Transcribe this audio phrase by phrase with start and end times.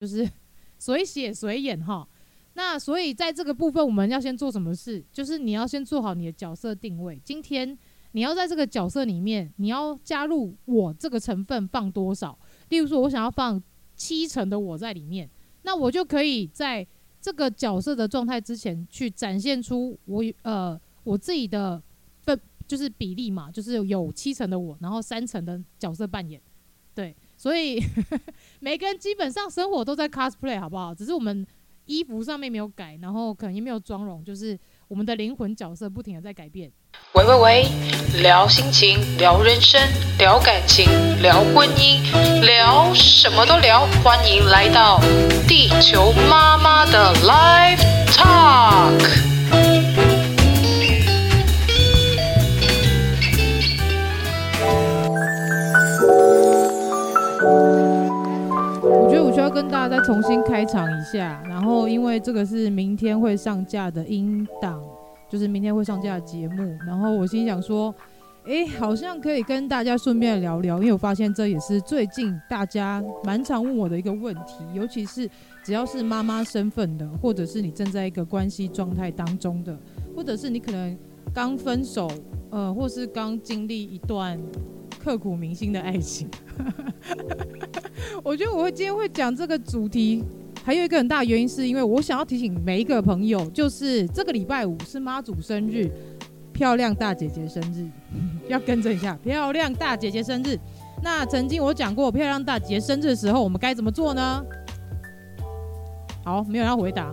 [0.00, 0.28] 就是
[0.78, 2.08] 随写随演哈。
[2.54, 5.04] 那所以在这个部分，我们要先做什么事？
[5.12, 7.20] 就是你要先做好你的角色定位。
[7.22, 7.78] 今天
[8.12, 12.36] 你要在这个角色里面，你要加入我这个成分放多少？
[12.70, 13.62] 例如说，我想要放
[13.94, 15.30] 七成的我在里面，
[15.62, 16.84] 那我就可以在
[17.20, 21.80] 这个角色的状态之前去展现出我呃我自己的
[22.22, 26.40] 分，就是比例嘛，就是有七成的我，然后三成的角色扮演。
[26.92, 27.82] 对，所以
[28.60, 30.94] 每个人基本上生活都在 cosplay，好不好？
[30.94, 31.46] 只是我们。
[31.86, 36.70] 衣服上面没有改，然后可能也没有妆容，就是我们的灵魂角色不停的在改变。
[37.14, 37.68] 喂喂喂，
[38.22, 39.80] 聊心情，聊人生，
[40.16, 40.86] 聊感情，
[41.20, 41.98] 聊婚姻，
[42.46, 43.88] 聊什么都聊。
[44.04, 45.00] 欢迎来到
[45.48, 47.80] 地球妈妈的 Live
[48.12, 49.89] Talk。
[59.80, 64.78] 大家再重新开场一下，然后因为这个是明天会上架的音档，
[65.26, 67.94] 就是明天会上架的节目，然后我心想说，
[68.44, 75.26] 哎，好像可以跟大家顺便聊聊，因为我发现这也是最近大家蛮常问我的一个问题，尤其是
[75.64, 79.74] 只要是妈妈身份的，或者是你正在一个关系状态当中的，
[80.14, 80.94] 或者是你可能
[81.32, 82.06] 刚分手，
[82.50, 84.38] 呃，或是刚经历一段
[85.02, 86.28] 刻骨铭心的爱情。
[88.22, 90.24] 我觉得我会今天会讲这个主题，
[90.62, 95.90] 还有一个很大的原因，是因为我想要提醒每一个朋友，就是这个礼拜五是妈祖生日，
[96.52, 97.88] 漂亮大姐姐生日，
[98.48, 100.58] 要更正一下，漂亮大姐姐生日。
[101.02, 104.44] 那曾经我讲过，漂亮大姐姐生日的时候，我们该怎么做呢？
[106.22, 107.10] 好，没有人要回答。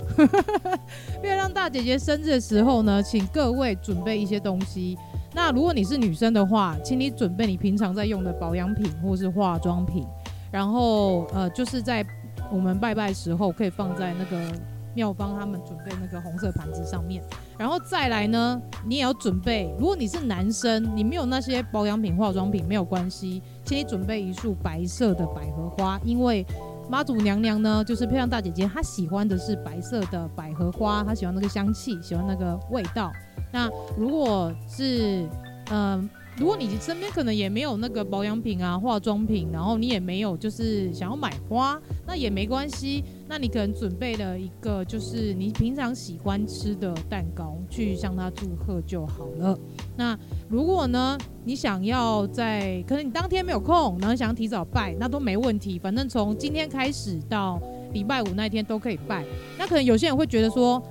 [1.23, 4.97] 漂亮大姐姐生日的时候呢，请各位准备一些东西。
[5.38, 10.03] 那如果你是女生的话，请你准备你平常在用的保养品或是化妆品，
[10.49, 12.03] 然后呃，就是在
[12.52, 14.52] 我们拜拜时候可以放在那个
[14.95, 17.21] 庙方他们准备那个红色盘子上面。
[17.55, 26.43] 然后再来呢，你也要准备，如果你是男生，你没有那些保养品、化妆品没有关系，请你准备一束白色的百合花，因为
[26.89, 33.11] 妈祖娘娘呢，就是漂亮大姐姐，她喜欢的是白色的百合花，她喜欢那个香气，喜欢那个味道。
[33.52, 35.27] 那如果是，
[35.70, 43.03] 嗯、如果你身边可能也没有那个保养品啊、化妆品，然后你也没有就是想要买花，那也没关系。
[43.27, 49.58] 那你可能准备了一个就是你平常喜欢吃的蛋糕，去向他祝贺就好了。
[49.95, 50.17] 那
[50.48, 55.80] 如果呢，你想要在可能你当天没有空，然后想提早拜，那都没问题。
[55.80, 57.59] 反正从今天开始到
[57.93, 59.25] 礼拜五那天都可以拜。
[59.58, 60.81] 那可能有些人会觉得说，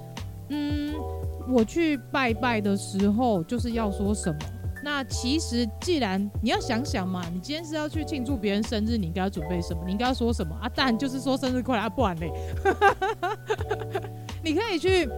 [0.49, 0.93] 嗯。
[1.49, 4.39] 我去拜拜的时候，就是要说什么？
[4.87, 9.83] 那其实，既然你要想想嘛，你今天是要去庆祝别人生日，你应该要准备什么？
[9.85, 10.69] 你应该要说什么啊？
[10.69, 12.31] 当然就是说生日快乐啊，不然嘞，
[14.45, 15.09] 你可以去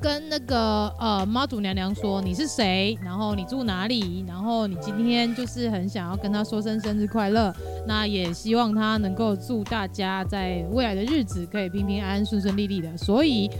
[0.00, 7.52] 跟那个呃妈祖娘娘说你是谁，然后你住哪里，然后你今天就是很想要跟她说声生日快乐，
[7.88, 12.96] 那也希望她能够祝大家在未来的日子可以平平安安、顺顺利利的。
[12.96, 13.50] 所以。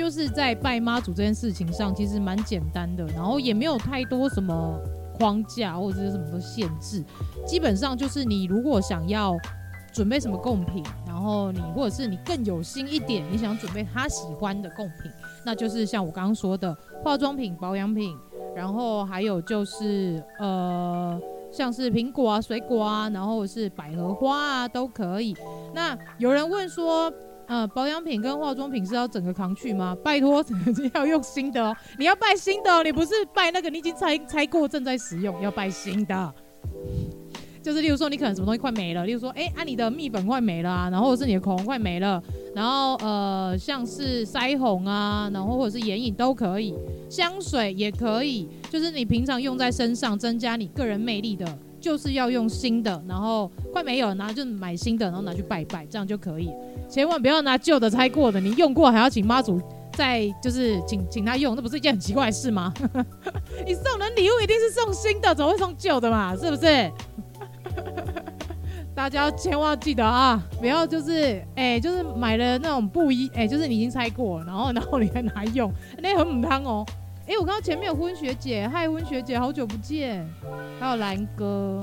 [0.00, 4.80] 就是在拜妈祖这件事情上，其实蛮简单的，然后也没有太多什么
[5.18, 7.04] 框架或者是什么的限制。
[7.46, 9.36] 基本上就是你如果想要
[9.92, 15.12] 准备什么贡品，然后你或者是你更有心一点，你想准备他喜欢的贡品，
[15.44, 16.74] 那就是像我刚刚说的
[17.04, 18.16] 化妆品、保养品，
[18.56, 21.20] 然后还有就是呃，
[21.52, 25.36] 像是苹果啊、水果啊，然后是百合花啊都可以。
[25.74, 27.12] 那有人问说，
[27.50, 29.96] 呃，保养品跟化妆品是要整个扛去吗？
[30.04, 30.44] 拜托，
[30.94, 31.76] 要用新的哦。
[31.98, 36.34] 你要拜新的哦，你不是拜那个你已经拆拆过正在使用，要拜新的。
[37.60, 42.22] 就是例如说，你可能什么东西快没了，例如说，哎，啊你的蜜粉快没了啊，然后是你的口红快没了，
[42.54, 46.72] 然后呃，像是腮红啊，然后或者是眼影都可以，
[47.10, 51.44] 香水也可以，就是你平常用在身上增加你个人魅力的，
[51.80, 56.52] 就是要用新的，然后快没有，然后就买新的，然后拿去拜拜，这样就可以。
[56.88, 59.60] 千万不要拿旧的拆过的，你用过还要请妈祖
[59.94, 62.72] 再就是请请他用，那不是一件很奇怪的事吗？
[63.66, 66.36] 你送人礼物一定是送新的，怎么会送旧的嘛？
[66.36, 66.90] 是不是？
[68.94, 75.72] 大家千万记得啊，不要就是哎、就是买了那种布衣，哎、就是你已经拆过，然后然后你还拿用，
[76.02, 76.84] 那很母汤哦。
[77.30, 80.28] 哎、我看到前面有婚学姐，嗨，婚学姐，好久不见。
[80.80, 81.80] 还有蓝哥，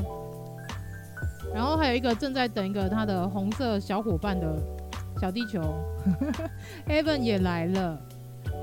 [1.56, 4.46] 然后还有一个正在等一个他的红色小伙伴的。
[5.20, 5.60] 小地球，
[6.88, 7.98] Evan 也来了，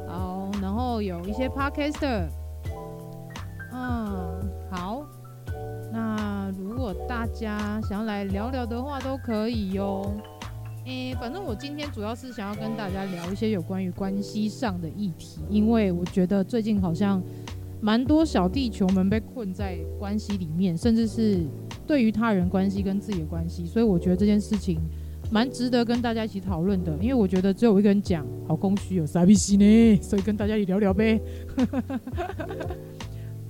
[0.06, 2.28] 好，然后有一些 Podcaster，
[3.72, 4.40] 嗯，
[4.70, 5.04] 好，
[5.92, 10.08] 那如果大家想要来聊聊的话，都可以哟。
[10.84, 17.22] 诶，反正我今天主要是想要跟大家聊一些有关于关系上的议题，因为我觉得最近好像
[17.80, 21.40] 蛮多小地球们被困在关系里面，甚至是
[21.86, 24.78] 对于他人关系跟自己的关系，所以我觉得这件事情
[25.30, 26.94] 蛮值得跟大家一起讨论的。
[27.00, 29.98] 因为我觉得只有一个人讲，好空虚有啥必须呢？
[30.02, 31.18] 所以跟大家一起聊聊呗。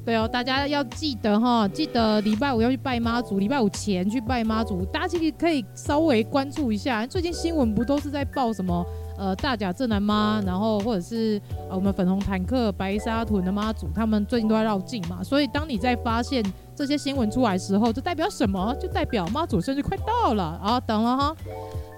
[0.05, 7.07] 对哦，大家要记得哈，记得礼拜五要去拜妈祖，礼拜五前去拜妈祖，大家其实可以稍微关注一下。
[7.07, 8.85] 最近新闻不都是在报什么
[9.17, 11.41] 呃大甲镇南妈，然后或者是
[11.71, 15.25] 呃我们粉红坦克白沙屯的妈祖，他们最近都在绕境嘛。
[15.25, 16.45] 所以当你在发现
[16.77, 18.77] 这些新闻出来的时候，就代表什么？
[18.79, 20.79] 就代表妈祖生日快到了啊！
[20.81, 21.37] 等了哈。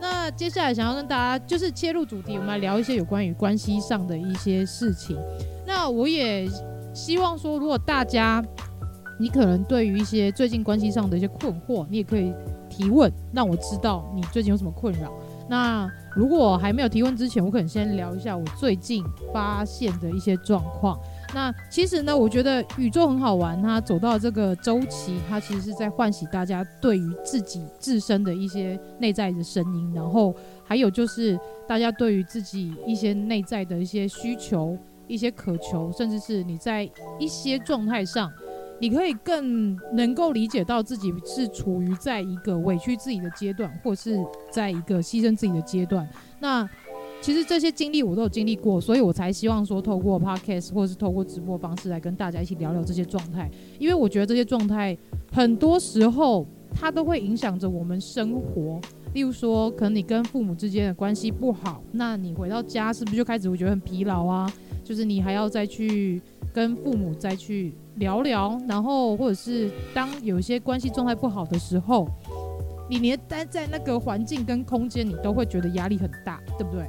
[0.00, 5.17] 那接下来想要跟大家就是切入主题，我们来聊一些有关于关系上的一些事情。
[5.67, 6.49] 那我也。
[6.96, 8.43] 希望说，如果大家
[9.20, 12.32] 你可能对于一些最近关系上的一些困惑，你也可以
[12.70, 15.12] 提问，让我知道你最近有什么困扰。
[15.46, 20.98] 那如果还没有提问之前，我可能先聊一下我最近发现的一些状况。
[21.34, 30.34] 那其实呢，我觉得宇宙很好玩，它走到这个周期，它其实是在唤醒大家对于自己自身的一些内在的声音，然后
[30.64, 31.38] 还有就是
[31.69, 34.76] 大家对于自己一些内在的一些需求。
[35.06, 38.31] 一些渴求，甚至是你在一些状态上，
[38.81, 44.19] 你可以更能够理解到自己是处于在一个委屈自己的阶段，或是
[44.50, 46.08] 在一个牺牲自己的阶段。
[46.41, 46.69] 那
[47.23, 54.97] 其实这些经历我都有经历过，所以我才希望说透过 podcast 或是透过直播方式来跟大家一起聊聊这些状态，因为我觉得这些状态
[55.32, 58.79] 很多时候它都会影响着我们生活。
[59.14, 64.52] 例如说，可能你跟父母之间的关系不好，那你回到家是不是就开始会觉得很疲劳啊？
[64.87, 66.23] 就是你还要再去
[66.55, 72.09] 跟父母再去聊聊，然后或者是当有一些关系状态不好的时候，
[72.88, 76.87] 你连待在那个环境跟空间，你都会觉得压力很大，对不对？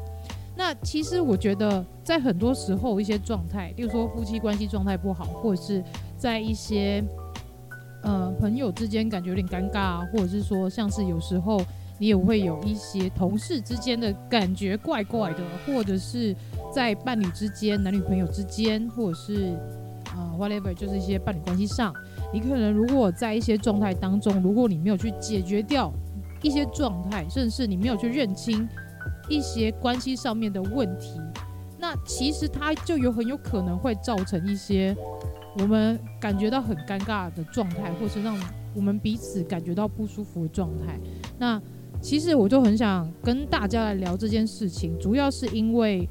[0.56, 5.84] 那其实我觉得在很多时候一些状态，例如说夫妻关系状态不好，或者是
[6.20, 7.04] 在一些
[8.04, 11.60] 呃朋友之间感觉有点尴尬，或者是说像是有时候
[11.98, 16.36] 你也会有一些同事之间的感觉怪怪的，或者是。
[16.78, 19.58] 在伴侣之间、男女朋友之间，或者是、
[20.16, 21.92] 呃、whatever，就是一些伴侣关系上，
[22.32, 25.92] 你可能如果在一些状态当中，如果你没有去解决掉
[26.44, 28.70] 一些状态，甚至是你没有去认清
[29.28, 31.20] 一些关系上面的问题，
[31.80, 34.96] 那其实它就有很有可能会造成一些
[35.58, 38.40] 我们感觉到很尴尬的状态，或是让
[38.76, 41.00] 我们彼此感觉到不舒服的状态。
[41.40, 41.60] 那
[42.00, 46.08] 其实我就很想跟大家来聊这件事情，主要是因为。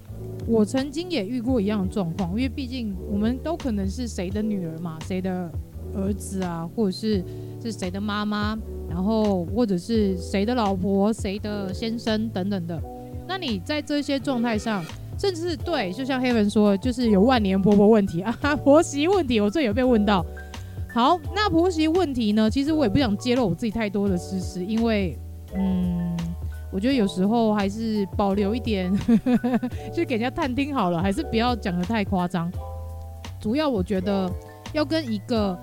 [0.46, 5.50] 我曾经也遇过一样的状况，因为毕竟我们都可能是谁的女儿嘛，谁的
[5.94, 7.22] 儿子啊，或者是
[7.60, 8.56] 是谁的妈妈，
[8.88, 12.80] 然后或者是谁的老婆、谁的先生等等的。
[13.26, 14.84] 那你在这些状态上，
[15.18, 18.32] 甚至是对，就像黑文说，就是有万年婆婆问题啊，
[18.62, 20.24] 婆媳问题，我最有被问到。
[20.94, 22.48] 好，那婆媳问题呢？
[22.48, 25.18] 其实我也不想揭露我自己太多的事实，因为
[25.54, 26.16] 嗯。
[26.76, 28.92] 我觉得有时候还是保留一点，
[29.94, 32.52] 就给人家探听好了，还是不要讲得太夸张。
[33.40, 34.30] 主要我觉得
[34.74, 35.58] 要跟一个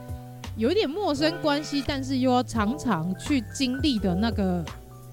[0.57, 4.65] 有一点陌生关系，但是又要常常去经历的那个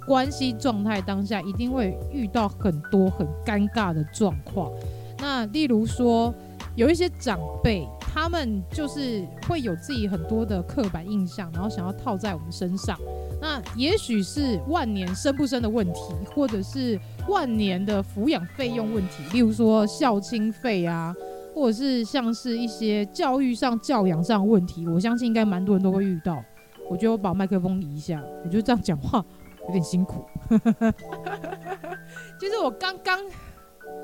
[0.07, 4.73] 关系状态当下，一定会遇到很多很尴尬的状况。
[5.19, 6.35] 那例如说，
[6.77, 7.87] 有一些长辈。
[8.13, 12.99] 他们就是会有自己很多的刻板印象，然后想要套在我们身上。
[13.41, 21.15] 那也许是万年生不生的问题，或者是万年的抚养费用问题，例如说孝亲费啊，
[21.55, 24.87] 或者是像是一些教育上、教养上的问题。
[24.87, 26.45] 我相信应该蛮多人都会遇到。
[26.91, 29.25] 我觉得我把麦克风移一下，我觉得这样讲话
[29.67, 30.25] 有点辛苦。
[32.39, 33.19] 其实我刚刚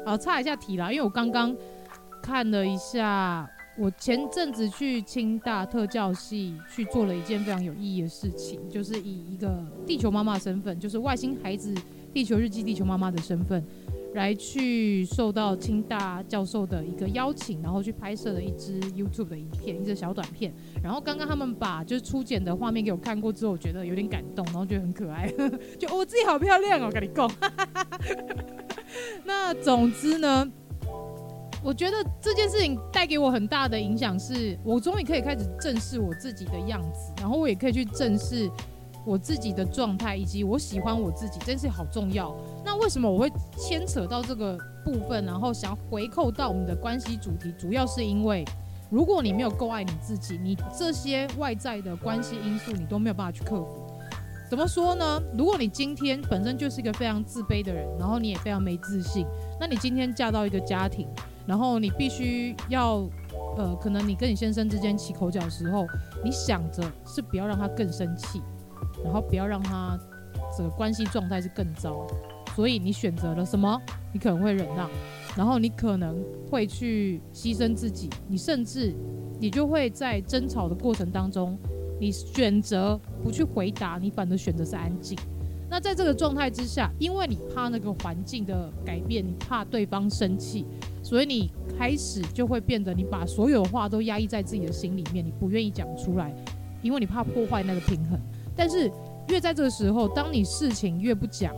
[0.07, 1.55] 啊，差一下题啦，因为我刚刚
[2.23, 3.51] 看了一下。
[3.79, 11.75] 我前阵子去清大特教系去做了一件非常有意义的事情，就是以一个地球妈妈的身份，就是外星孩子
[12.13, 13.63] 地球日记地球妈妈的身份，
[14.15, 20.55] 来去受到清大教授的一个邀请，然后去拍摄了一支 YouTube 的影片，一支小短片。
[20.83, 25.31] 然后刚刚他们把就是初剪的画面给我看过之后，我觉得有点感动，然后觉得很可爱，
[25.79, 27.31] 就我自己好漂亮哦，跟你讲。
[29.25, 30.51] 那总之呢。
[31.67, 38.49] 我觉得这件事情带给我很大的影响，是我终于可以开始正视我自己的样子，然后我也可以去正视
[39.05, 42.33] 我自己的状态，以及我喜欢我自己，这件事好重要。
[42.65, 47.53] 那为什么我会牵扯到这个部分，然后想回扣到我们的关系主题？
[47.59, 48.45] 主要是因为，
[48.89, 53.85] 如果你没有够爱你自己，你这些外在的关系因素你都没有办法去克服。
[54.49, 55.21] 怎么说呢？
[55.37, 59.27] 如果你今天本身就是一个非常自卑的人，然后你也非常没自信，
[59.59, 61.09] 那你今天嫁到一个家庭，
[61.47, 63.09] 然后你必须要，
[63.57, 65.87] 呃，可能你跟你先生之间起口角的时候，
[66.25, 68.41] 你想着是不要让他更生气，
[69.05, 69.99] 然后不要让他
[70.57, 72.07] 这个关系状态是更糟，
[72.55, 73.81] 所以你选择了什么？
[74.13, 74.91] 你可能会忍让，
[75.37, 76.17] 然后你可能
[76.51, 78.95] 会去牺牲自己，你甚至
[79.39, 81.57] 你就会在争吵的过程当中。
[81.99, 85.19] 你选择不去回答，你反而选择是安静。
[85.69, 90.65] 那在这个状态之下，因为你怕那个环境的改变，你怕对方生气，
[91.03, 96.33] 所以你开始就会变得，你把所有话都压抑在自己的心里面，你不愿意讲出来，
[96.83, 98.19] 因为你怕破坏那个平衡。
[98.55, 98.91] 但是
[99.29, 101.53] 越在这个时候，当你事情越不讲，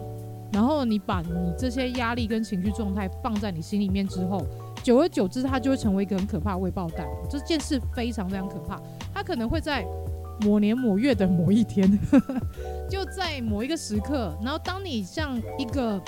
[0.53, 4.43] 然后你把你这些压力跟情绪状态放在你心里面之后，
[4.83, 7.07] 久而久之，它就会成为一个很可怕的未爆弹。
[7.29, 8.81] 这件事非常非常可怕，
[9.12, 9.87] 它可能会在。
[10.40, 11.99] 某年某月的某一天，
[12.88, 16.00] 就在某一个时刻，然后当你像一个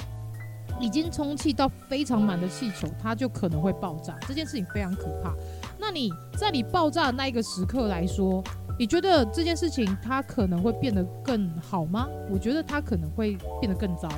[0.80, 4.16] 已经充气到非常满的气球，它就可能会爆炸。
[4.26, 5.34] 这件事情非常可怕。
[5.78, 8.42] 那你在你爆炸的那一个时刻来说，
[8.78, 12.08] 你觉得这件事情它可能会变得更好吗？
[12.30, 14.08] 我觉得它可能会变得更糟。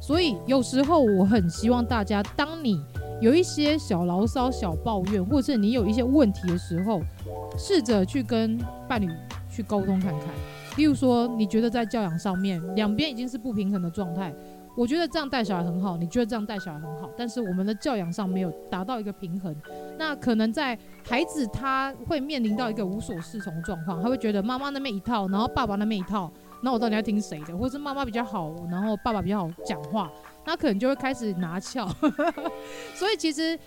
[0.00, 2.82] 所以有时候我很希望大家，当你
[3.20, 7.00] 有一些小牢骚、小抱怨，或者是你有一些问题的时候，
[7.56, 9.08] 试着去跟伴侣。
[9.54, 10.28] 去沟通看看，
[10.78, 14.32] 例如说，你觉得在教养上面两边已经是不平衡的状态，
[14.76, 19.54] 我觉得这样带小孩很好，你觉得这样带小孩很好，但是我们的教养上没有达到一个平衡，
[19.98, 27.56] 那可能在孩子他会面临到一个无所适从的状况，他会觉得妈妈那边一套，然后爸爸那边一套，那我到底要听谁的？
[27.56, 30.10] 或是妈妈比较好，然后爸爸比较好讲话，
[30.46, 31.86] 那可能就会开始拿翘。
[32.94, 33.58] 所以其实。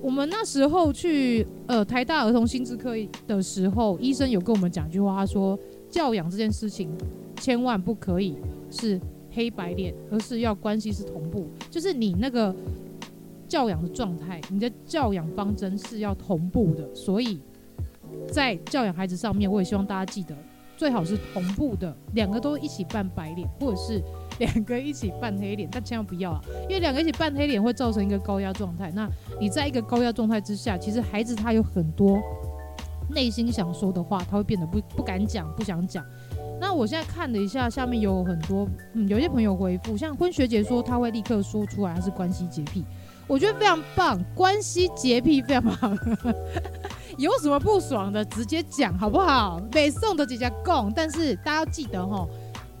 [0.00, 2.92] 我们那时候去呃台大儿童心智科
[3.26, 5.58] 的时候，医生有跟我们讲一句话，他说
[5.90, 6.96] 教养这件事情
[7.40, 8.38] 千万不可以
[8.70, 8.96] 是
[9.38, 12.52] 黑白脸，而是要关系是同步，就是你那个
[13.46, 16.92] 教养的状态，你的教养方针是要同步的。
[16.92, 17.38] 所以
[18.32, 20.36] 在教养孩子上面，我也希望大家记得，
[20.76, 24.02] 最好是同步的，两个都一起扮白脸，或者是。
[24.38, 26.40] 两个一起扮黑脸，但千万不要啊！
[26.68, 28.88] 因为两个一起扮黑脸会造成一个高压状态。
[28.94, 32.20] 那你在一个高压状态之下，其实孩子他有很多
[33.10, 36.06] 内心想说的话，他会变得不不敢讲，不想讲。
[36.60, 42.84] 那我现在看了一下，下面有很多嗯，有些朋友回复，像坤学姐说，她会立刻说出来，她是关系洁癖，
[43.26, 45.98] 我觉得非常棒，关系洁癖非常棒。
[47.16, 49.60] 有什么不爽的，直接讲好不好？
[49.70, 52.26] 北宋的姐姐供，但是大家要记得哈。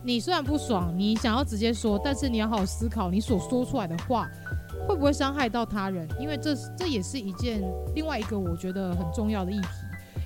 [0.00, 4.28] 你虽然不爽，你想要直接说，但是你要好好思考，你所说出来的话
[4.86, 6.08] 会不会伤害到他人？
[6.20, 7.60] 因为这这也是一件
[7.96, 9.68] 另外一个我觉得很重要的议题。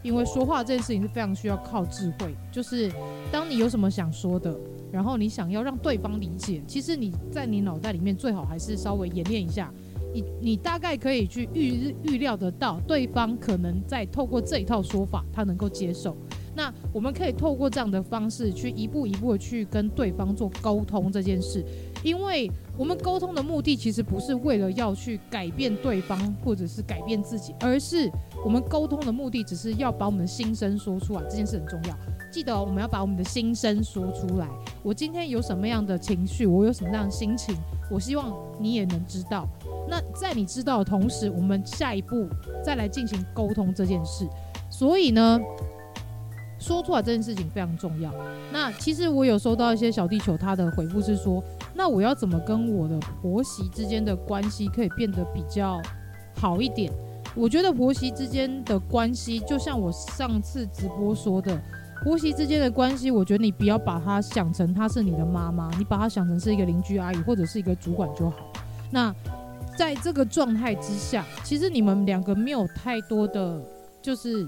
[0.02, 2.90] 因为说话这件事情是非常需要靠智慧，就是
[3.30, 4.54] 当你有什么想说的，
[4.90, 9.72] 然后你想要让对方理解，其实你在你脑袋里面最好还是稍微演练一下，
[10.12, 16.16] 你你大概可以去预预料得到对方可能在透过这一套说法，他能够接受。
[16.54, 21.64] 那我们可以透过这样的方式去一步一步的去跟对方做沟通这件事，
[22.02, 28.10] 因为我们沟通的目的其实不是为了要去改变对方或者是改变自己，而是
[28.44, 31.96] 我们沟通的目的只是要把我们的心声说出来，这件事很重要。
[32.30, 34.48] 记得我们要把我们的心声说出来。
[34.82, 37.54] 我今天有什么样的情绪，我有什么样的心情，
[37.90, 39.46] 我希望你也能知道。
[39.86, 42.26] 那在你知道的同时，我们下一步
[42.64, 44.26] 再来进行沟通这件事。
[44.70, 45.38] 所以呢，
[46.62, 48.14] 说出来这件事情非常重要。
[48.52, 51.42] 那其实我有收到一些小地球，他的回复是说，
[51.74, 55.82] 那我要怎么跟我的婆媳之间的关系可以变得比较
[56.36, 56.92] 好一点？
[57.34, 61.60] 我觉得婆媳之间的关系，就像我上次直播说的，
[62.04, 68.36] 婆媳之间的关系，我觉得你不要把它想成她是你的妈妈，你把它想成是一个邻居阿姨或者是一个主管就好。
[68.90, 69.14] 那
[69.76, 73.60] 在这个状态之下，其实你们两个没有太多的
[74.00, 74.46] 就是。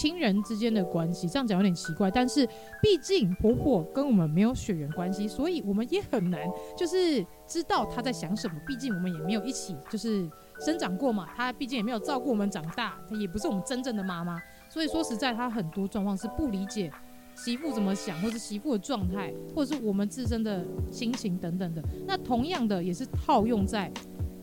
[0.00, 2.46] 亲人之间的关系，这样讲有点奇怪，但是
[2.80, 6.40] 毕竟婆婆跟我们没有血缘关系，所以我们也很难
[6.74, 8.54] 就是知道她在想什么。
[8.66, 10.26] 毕竟我们也没有一起就是
[10.58, 14.40] 生长过嘛，她毕竟也没有照顾我们长大，她也不是我们真正的妈妈。
[14.70, 16.90] 所以说实在，她很多状况是不理解
[17.34, 21.84] 媳妇怎么想，或者媳妇的状态，或者是我们自身的心情等等的。
[22.06, 23.92] 那同样的也是套用在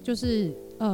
[0.04, 0.94] 就是呃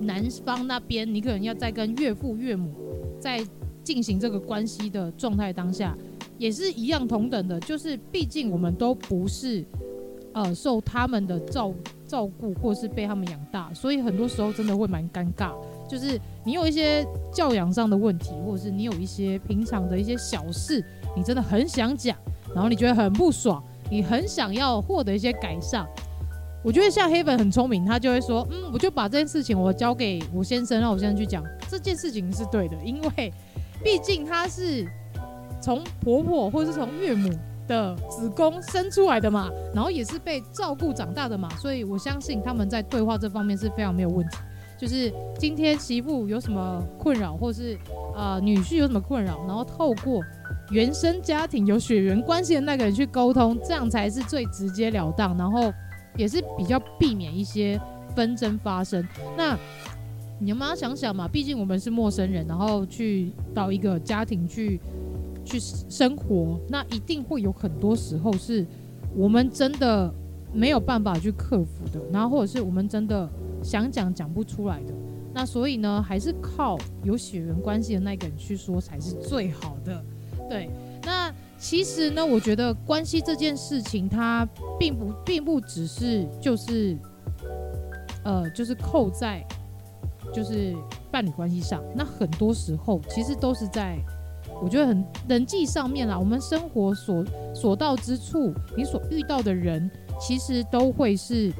[0.00, 2.74] 男方那边，你可能要再跟岳父岳母
[3.20, 3.40] 在。
[3.88, 5.96] 进行这个关系的状态当下，
[6.36, 9.64] 也是一样同等的，就是毕竟我们都不是
[10.34, 11.72] 呃受他们的照
[12.06, 15.54] 照顾，或是被他们养大，所以很多时候真的会蛮尴尬。
[15.88, 17.02] 就是你有一些
[17.32, 20.84] 教养上的问题，或者是你有一些平常的一些小事，
[21.16, 22.14] 你真的很想讲，
[22.54, 25.88] 然后你觉得很不爽，你很想要获得一些改善。
[26.62, 33.32] 我觉得像黑粉很聪明，他就会说，嗯，我就把这件事情我交给我先生，让我先生去讲这件事情是对的，因为
[33.82, 34.86] 毕竟他是
[35.60, 37.30] 从婆婆或是从岳母
[37.66, 44.36] 的子宫生出来的嘛，然后也是被照顾长大的嘛，所以我相信他们在对话这方面是非常没有问题。
[44.78, 47.76] 就是今天媳妇有什么困扰，或是
[48.14, 50.22] 呃女婿有什么困扰，然后透过
[50.70, 55.72] 原生家庭有血缘关系的那个人去沟通，这样才是最直截了当，然后。
[56.16, 57.80] 也是比较避免一些
[58.16, 59.06] 纷争发生。
[59.36, 59.56] 那
[60.38, 64.80] 你们要想想嘛，毕竟我们是陌生人，然后去到一个家庭去
[65.44, 68.66] 去生活，那一定会有很多时候是
[69.14, 70.12] 我们真的
[70.52, 73.28] 没有办法去克服的，然后或者是我们真的
[73.62, 74.94] 想讲讲不出来的。
[75.34, 80.04] 那所以呢，还是靠有血缘关系的那个人去说才是最好的。
[80.48, 80.70] 对，
[81.04, 81.32] 那。
[81.60, 86.96] 其实呢，我觉得关系这件事情，它并不并不只是就是，
[88.22, 89.44] 呃，就是扣在
[90.32, 90.74] 就是
[91.10, 91.82] 伴侣关系上。
[91.94, 93.98] 那很多时候其实都是在，
[94.62, 96.18] 我觉得很人际上面啦。
[96.18, 101.52] 我们生活所所到之处，你所遇到的人，其实都会是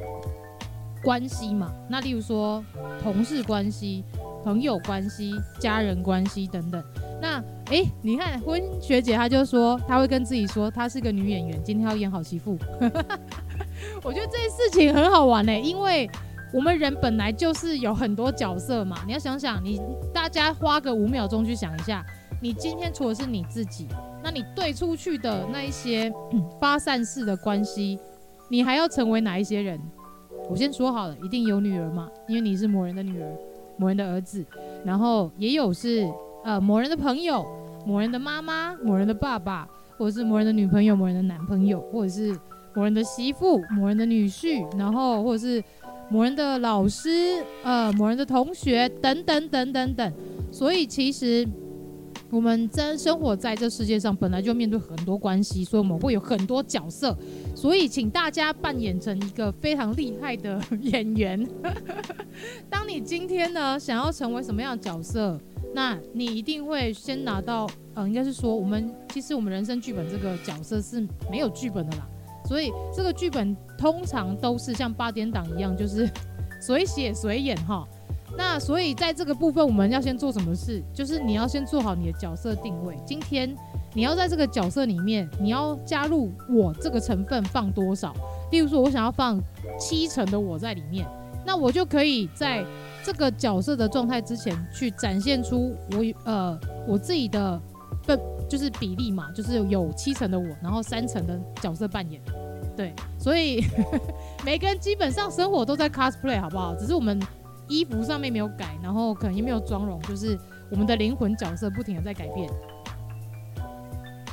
[1.02, 1.72] 关系嘛。
[1.88, 2.64] 那例如说
[3.02, 4.04] 同事关系、
[4.44, 6.82] 朋友关系、家人关系等等。
[7.20, 12.56] 那哎，你看婚学姐，她就说她会跟自己说，她是个女演员，今天要演好媳妇。
[14.02, 16.08] 我觉得这件事情很好玩呢，因为
[16.52, 18.98] 我们人本来就是有很多角色嘛。
[19.06, 19.80] 你要想想，你
[20.12, 22.04] 大家花个五秒钟去想一下，
[22.40, 23.86] 你今天除了是你自己，
[24.22, 26.12] 那你对出去的那一些
[26.60, 27.98] 发散式的关系，
[28.48, 29.80] 你还要成为哪一些人？
[30.48, 33.28] 我先说好了，一定有女儿嘛，因为你是某人的女儿，
[33.76, 34.44] 某人的儿子，
[34.84, 36.06] 然后也有是。
[36.44, 37.44] 呃，某人的朋友，
[37.84, 42.32] 某人的妈妈，某人的爸爸，或者是某人的女朋友，某人的男朋友，或者是
[42.74, 45.62] 某人的媳妇，某人的女婿，然后或者是
[46.10, 50.12] 某人的老师，呃，某人的同学，等等等等等。
[50.50, 51.46] 所以其实
[52.30, 57.16] 我们真生活在这世界上，本来就面对很多关系，所以我们会有很多角色。
[57.54, 61.46] 所以请大家扮演成一个非常厉害的演员。
[62.70, 65.38] 当你今天呢，想要成为什么样的角色？
[65.74, 72.08] 那你一定会先拿到，呃，应该是说，我们其实我们人生剧本这个角色是没有剧本的啦，
[72.48, 76.08] 所以这个剧本通常都是像八点档一样，就是
[76.60, 77.86] 随写随演哈。
[78.36, 80.82] 那所以在这个部分，我们要先做什么事？
[80.94, 82.96] 就是你要先做好你的角色定位。
[83.04, 83.54] 今天
[83.92, 88.14] 你要在这个角色里面，你要加入我这个成分放多少？
[88.50, 89.38] 例如说，我想要放
[89.78, 91.06] 七成的我在里面，
[91.44, 92.64] 那我就可以在。
[93.00, 97.58] 这个角色的状态之前去展现出我呃我自己的
[98.02, 102.20] 分就是比例嘛，就是有七成的我，然后三成的角色扮演，
[102.76, 103.64] 对，所以
[104.44, 106.74] 每个人基本上生活都在 cosplay 好不好？
[106.74, 107.20] 只是我们
[107.68, 110.38] 衣服上面没有改，然后可能也没有妆容，就是
[110.70, 112.50] 我们的灵魂角色不停的在改变。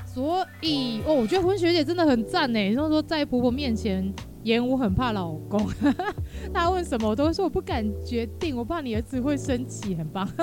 [0.06, 4.14] 所以哦，我觉得文学姐真的很赞呢，就是说在婆婆面前。
[4.46, 5.60] 言我很怕老公，
[6.54, 10.30] 他问什么我都会说我不敢决定，我怕你儿子会生气，很棒。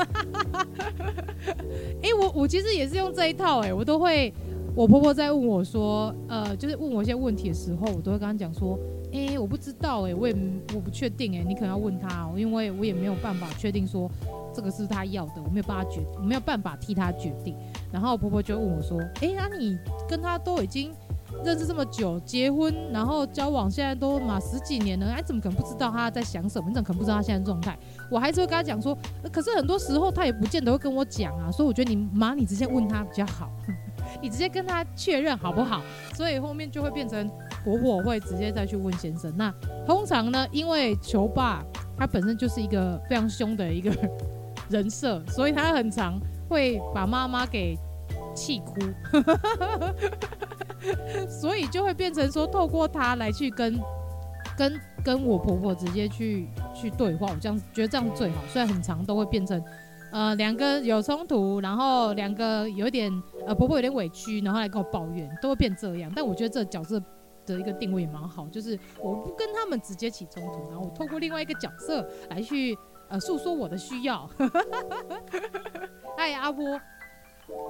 [2.03, 4.35] 哎、欸，我我其实也是用这一套、欸，哎，我都会，
[4.75, 8.77] 我婆婆在问我说，呃，就是问我一些问题的时候，我都会跟她讲说，
[9.12, 10.35] 哎、我不知道、欸，哎，我也
[10.75, 14.11] 我不确定、欸，哎，你可能要问他、喔，因为我也没有办法确定说
[14.53, 17.55] 这个是他要的，我没有办法决，我没有办法替他决定。
[17.93, 20.93] 然后婆婆就问我说，哎、那你跟他都已经。
[21.45, 26.68] 认识这么久，结婚然后交往，现在都嘛十几年了，哎，怎么可能不知道他在想什么？
[26.68, 27.77] 你怎么可能不知道他现在状态？
[28.11, 28.97] 我还是会跟他讲说，
[29.33, 33.51] 可是很多时候他也不见得会跟我讲啊，所以我觉得你妈，你直接问他比较好，
[34.23, 35.83] 你直接跟他确认好不好？
[36.14, 37.29] 所以后面就会变成
[37.64, 39.33] 婆婆会直接再去问先生。
[39.37, 39.53] 那
[39.87, 41.64] 通常呢，因为球爸
[41.97, 43.90] 他本身就是一个非常凶的一个
[44.71, 47.77] 人设，所以他很常会把妈妈给
[48.35, 48.75] 气哭。
[51.29, 53.81] 所以就会变成说，透过他来去跟
[54.57, 58.37] 跟跟我婆婆直接去去对话，我这样觉得这样最好。
[58.49, 59.62] 虽然很长都会变成，
[60.12, 63.11] 呃，两个有冲突，然后两个有点
[63.47, 66.12] 呃婆婆有点委屈，然后来跟我抱怨，都会变这样。
[66.14, 67.01] 但我觉得这角色
[67.47, 72.77] 的一个定位也蛮好，就是我不跟他们直接起冲突，然后我透过另外一个角色来去
[73.09, 74.29] 呃诉说我的需要。
[76.18, 76.64] 哎，阿波，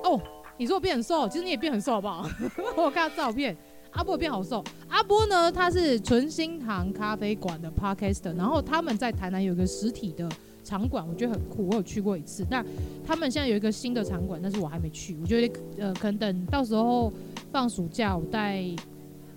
[0.05, 0.20] 哦。
[0.62, 2.25] 你说我变很瘦，其实你也变很瘦，好不好？
[2.79, 3.57] 我看到照片，
[3.90, 4.62] 阿波变好瘦。
[4.88, 10.29] 阿波呢，他是纯心堂咖啡馆的 Podcaster，然后他们在台南有一个实体的
[10.62, 12.46] 场馆，我觉得很酷，我有去过一次。
[12.48, 12.64] 那
[13.05, 15.18] 他们现在有一个新的场馆，但是我还没去。
[15.20, 17.12] 我觉得呃，可能等到时候
[17.51, 18.62] 放暑假我带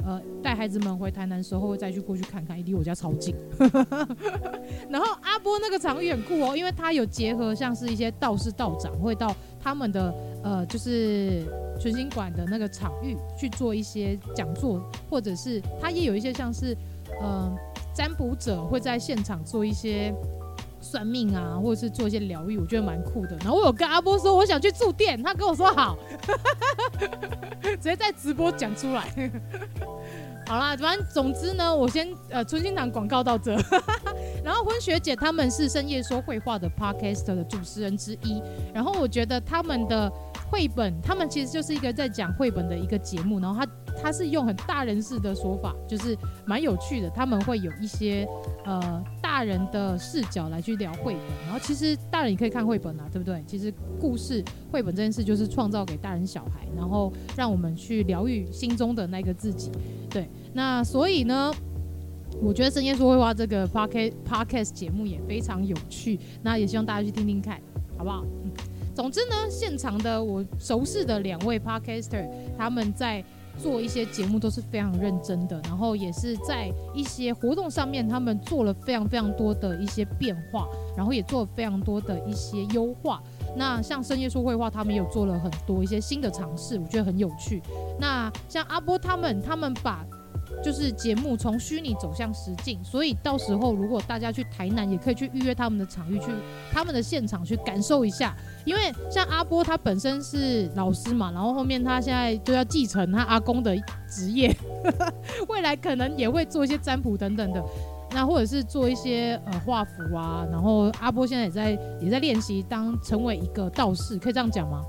[0.06, 3.36] 呃带孩子们回台南的时候，会再去过去看看，离我家超近。
[4.92, 9.36] 然后阿波那个场域很酷哦，因为他有结合像是一些道士道长会到
[9.66, 11.44] 他们的呃就是
[11.82, 16.74] 纯心馆的那个场域去做一些讲座，或者是他也有一些像是
[17.22, 17.52] 嗯。
[17.52, 17.58] 呃
[17.96, 20.14] 占卜者会在现场做一些
[20.82, 23.38] 算命啊，或者是做一些疗愈，我觉得蛮酷的。
[23.38, 25.98] 然后我有跟阿波说，我想去住店，他跟我说好，
[27.64, 29.32] 直接在直播讲出来。
[30.48, 33.56] 好啦，反正总之呢，我先呃春心堂广告到这。
[34.44, 38.42] 然后婚学姐他们是深夜说绘话的 podcast 的主持人之一，
[38.74, 40.12] 然后我觉得他们的
[40.56, 43.70] 绘本，他们其实就是一个在讲绘本的一个节目，然后他。
[43.98, 46.16] 他是用很大人式的说法，就是
[46.46, 47.10] 蛮有趣的。
[47.12, 48.28] 他们会有一些
[48.66, 53.42] 呃大人的视角来去聊绘本，然后其实大人也可以看绘本啊，对不对？
[53.48, 59.72] 其实故事绘本这件事就是创造给大人小孩，然后让我们去疗愈心中的那个自己。
[60.10, 61.52] 对，那所以呢，
[62.42, 67.62] 我觉得深夜说绘画这个 podcast podcast 节目也非常有趣，那也希望大家去听听看，
[67.98, 68.26] 好不好？
[68.96, 72.28] 总之呢，现场的我熟识的两位 podcaster，
[72.58, 73.24] 他们在。
[73.58, 83.24] 做一些节目都是非常认真的，然后也是在一些活动上面，他们做了非常非常多的一些变化，然后也做了非常多的一些优化。
[83.56, 87.62] 那像深夜说绘话，他们有做了很多一些新的尝试，我觉得很有趣。
[87.98, 90.06] 那像阿波他们，他们把。
[90.64, 96.26] 就是节目从虚拟走向实境，所以到时候如果大家去台南，也可以去预约他们的场域，去
[96.72, 98.36] 他们的现场去感受一下。
[98.66, 103.76] 因为像阿波他本身是老师嘛，然后后面他现在就要继承他阿公的
[104.10, 104.56] 职业，
[105.48, 107.64] 未来可能也会做一些占卜等等的，
[108.12, 110.48] 那或者是做一些呃画符啊。
[110.52, 114.82] 然后阿波现在也在也在练习当成为一个道士，可以这样讲吗？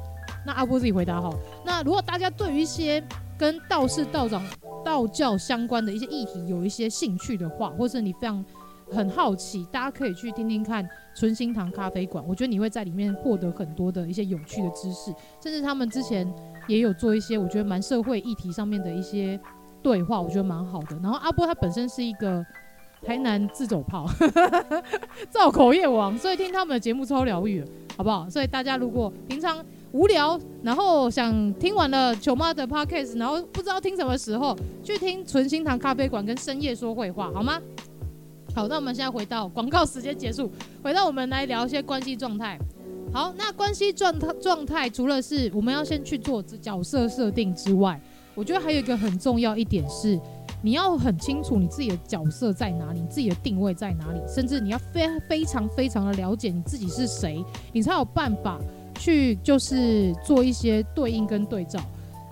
[0.47, 1.35] 那阿波自己回答好。
[1.65, 3.03] 那如果大家对于一些
[3.39, 4.43] 跟道士道长
[4.85, 8.45] 道教相关的一些议题有一些兴趣的话，或是你非常
[8.91, 12.25] 很好奇，大家可以去听听看纯心堂咖啡馆。
[12.27, 16.33] 我觉得你会在里面获得很多的一些有趣的知识，甚至他们之前
[16.69, 19.39] 也有做一些我觉得蛮社会议题上面的一些
[19.83, 20.97] 对话，我觉得蛮好的。
[21.03, 22.45] 然后阿波他本身是一个
[23.03, 24.07] 台南自走炮，
[25.29, 27.65] 造口业王，所以听他们的节目超疗愈，
[27.97, 28.31] 好不好？
[28.31, 29.65] 所以大家如果平常。
[29.93, 37.61] 无聊，然后想听完了球妈的 podcast，然后不知道听什么时候去听纯心堂咖啡馆跟深夜说会话，好吗？
[38.55, 40.51] 好，那我们现在回到广告时间结束，
[40.83, 42.59] 回到我们来聊一些关系状态。
[43.13, 47.99] 好，那关系状态状态除了是我们要先去做角色设定之外，
[48.35, 50.19] 我觉得还有一个很重要一点是，
[50.63, 58.61] 你要很清楚你自己的角色在哪里，你自己的定位在哪里，甚至你要非非常非常的了解你自己是谁，你才有办法。
[58.99, 61.81] 去就是做一些对应跟对照，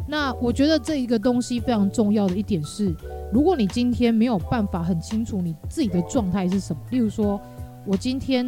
[0.06, 2.94] 那我觉得这一个东西非常重要的一点是，
[3.32, 7.40] 如果你今天没有办法很清楚你自己的状态是什么，例如说
[7.86, 8.44] 我今天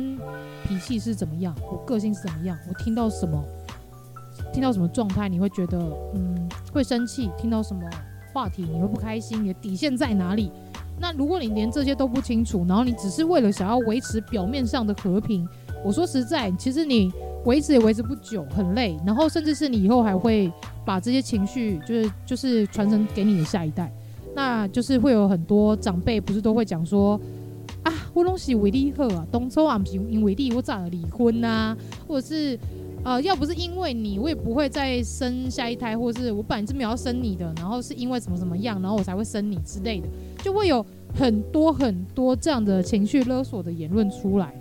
[0.66, 3.42] 脾气是怎么样，我个性是怎么样，我听到什么，
[4.52, 5.78] 听到什么状态你会觉得
[6.14, 7.82] 嗯会生气，听到什么
[8.32, 10.50] 话题你会不开心，你的底线在哪里？
[10.98, 15.46] 那如果你连这些都不清楚，然后你只是为了想要维持表面上的和平，
[15.84, 17.12] 我说实在，其实你。
[17.46, 20.52] 维持也维持不久，很累，然后甚至是你以后还会
[20.84, 23.90] 把这些情绪，就是就是传承给你的下一代，
[24.34, 27.18] 那就是会有很多长辈不是都会讲说
[27.84, 31.76] 啊，我东西为你好啊，当初啊不是因为利我咋离婚呐、
[32.08, 32.58] 或者是
[33.04, 40.08] 呃要不是因为你，我也不会再生下一胎，或是我本来是没有要生你的，然后是因为怎么怎么样，然后我才会生你之类的，
[40.42, 44.52] 就会有很多很多这样的情绪勒索的言论出来。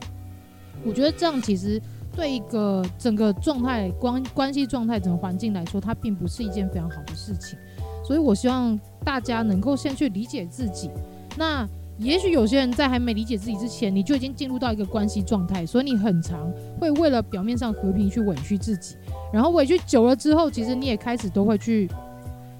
[0.86, 1.82] 我觉得这样其实。
[2.16, 7.60] 对一个整个状态关关系状态整个环境来说，它并不是一件非常好的事情，
[8.06, 10.90] 所以我希望大家能够先去理解自己。
[11.38, 16.50] 那也许有些人在还没理解自己之前，你就已经进入到一个关系状态，所以你很常
[16.80, 18.96] 会为了表面上和平去委屈自己，
[19.34, 21.90] 然后委屈久了之后，其实你也开始都会去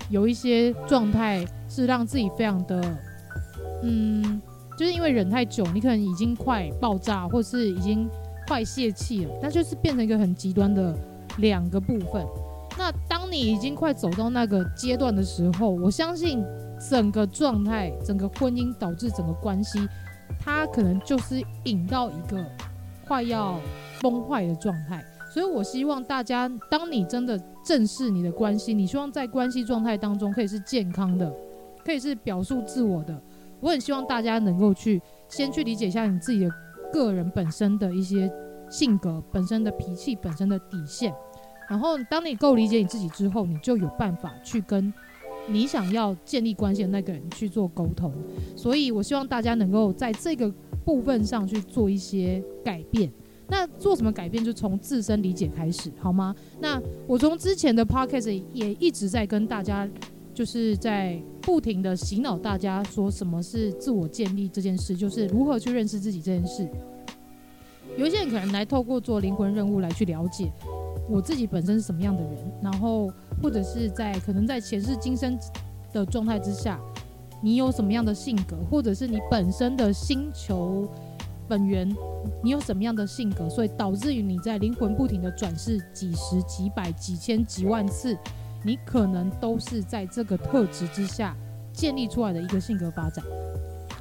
[0.10, 2.98] 有一些状态是让自己非常的，
[3.84, 4.42] 嗯，
[4.78, 8.10] 就是因为忍太久，你可能已经快爆炸，或是已经。
[8.48, 10.96] 快泄气了，那就是变成一个很极端的
[11.38, 12.26] 两个部分。
[12.78, 16.44] 那当你已经快走到那个阶段的时候，我相信
[16.90, 19.88] 整个状态、整个婚姻导致整个关系，
[20.40, 22.46] 它可能就是引到一个
[23.08, 23.60] 快要
[24.02, 25.04] 崩坏的状态。
[25.34, 31.34] 所以我希望大家，当你真的正视你的关系，你希望在关系状态当中可以是健康的，
[31.84, 33.22] 可以是表述自我的。
[33.62, 36.52] 我很希望大家能够去先去理解一下你自己的。
[36.96, 38.32] 个人本身的一些
[38.70, 41.14] 性格、本身的脾气、本身的底线，
[41.70, 44.94] 然后当你够理解你自己之后，你就有办法去跟
[45.48, 48.14] 你想要建立关系的那个人去做沟通。
[48.56, 50.50] 所以我希望大家能够在这个
[50.86, 53.12] 部分上去做一些改变。
[53.48, 54.44] 那做什么改变？
[54.44, 56.34] 就从自身理解开始，好吗？
[56.60, 59.88] 那我从之前的 podcast 也一直在跟大家，
[60.36, 66.70] 就是在不停的洗脑大家，说什么是自我建立这件事，就是如何去认识自己这件事。
[67.98, 70.52] 有一些人可能来透过做灵魂任务来去了解
[71.10, 73.10] 我自己本身是什么样的人，然后
[73.42, 75.40] 或者是在可能在前世今生
[75.94, 76.80] 的状态之下，
[77.42, 80.86] 你有什么样的性格，或者是你本身的星球。
[81.48, 81.88] 本源，
[82.44, 88.18] 你有什么样的性格，所以导致于你在灵魂不停的转世几十、几百、几千、几万次，
[88.64, 91.36] 你可能都是在这个特质之下
[91.74, 93.24] 建立出来的一个性格发展。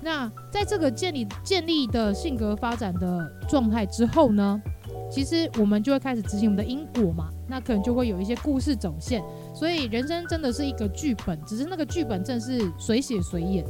[0.03, 4.61] 那在这个建立建立的性格发展的状态之后呢，
[5.11, 9.23] 其实我们就会开始执行我们的因果嘛，那可能就会有一些故事走线。
[9.55, 13.64] 所以人生真的是一个剧本，只是那个剧本正是随写随演。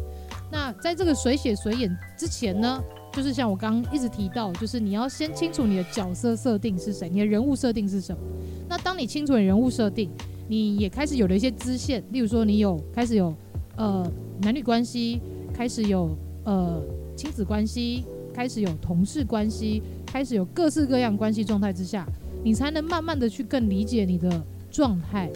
[0.51, 8.21] 那在这个随写随演之前呢，就是像我刚刚一直提到，就是你要先清楚你的角色设定是谁，你的人物设定是什么。
[8.69, 10.11] 那当你清楚你人物设定，
[10.49, 13.35] 你也开始有了一些支线，例如说你有开始有
[13.77, 14.11] 呃
[14.43, 15.21] 男女关系，
[15.53, 16.11] 开始有
[16.45, 16.81] 呃
[17.17, 22.07] 亲子关系，开始有同事关系，开始有各式各样关系状态之下，
[22.43, 25.31] 你才能慢慢的去更理解你的状态，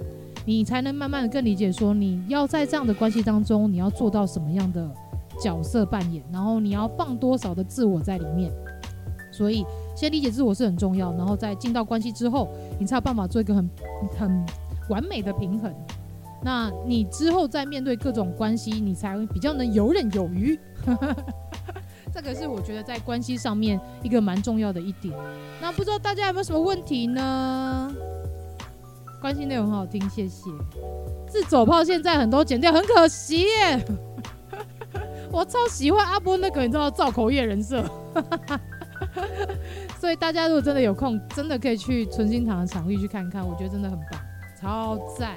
[0.45, 4.89] 你才能慢慢的更理解说你要在这样的关系当中，你要做到什么样的。
[5.41, 8.51] 角色扮演，然后你要放多少的自我在里面，
[9.31, 13.71] 所以先理解自我是很重要，然后在进到关系之后，你才有办法做一个很
[14.19, 14.47] 很
[14.89, 15.75] 完美的平衡。
[16.43, 20.59] 那你之后再面对各种关系，你才会比较能游刃有余。
[22.13, 25.15] 这个是我觉得在关系上面一个蛮重要的一点。
[25.61, 27.93] 那不知道大家有没有什么问题呢？
[29.21, 30.49] 关系内容很好听，谢谢。
[31.29, 33.85] 自走炮现在很多剪掉，很可惜耶。
[35.31, 37.85] 我超喜欢阿波那个你知道造口业人设，
[40.01, 44.21] 所以大家如果真的有空，真的可以去存心堂的场域去看看，我觉得真的很棒，
[44.61, 45.37] 超赞。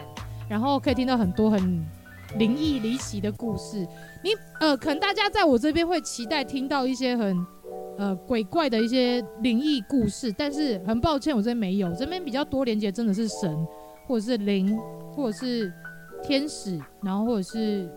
[0.50, 1.86] 然后可以听到很多很
[2.38, 3.88] 灵异离奇的故事。
[4.24, 7.46] 你呃，可能大家在我这边会期待听到一些很
[7.98, 11.94] 呃鬼怪的一些灵异故事，但是很抱歉，我这边没有。
[11.94, 13.68] 这边比较多连接真的是神，
[14.08, 14.78] 或者是灵，
[15.16, 15.72] 或者是
[16.24, 17.90] 天使，然后或者是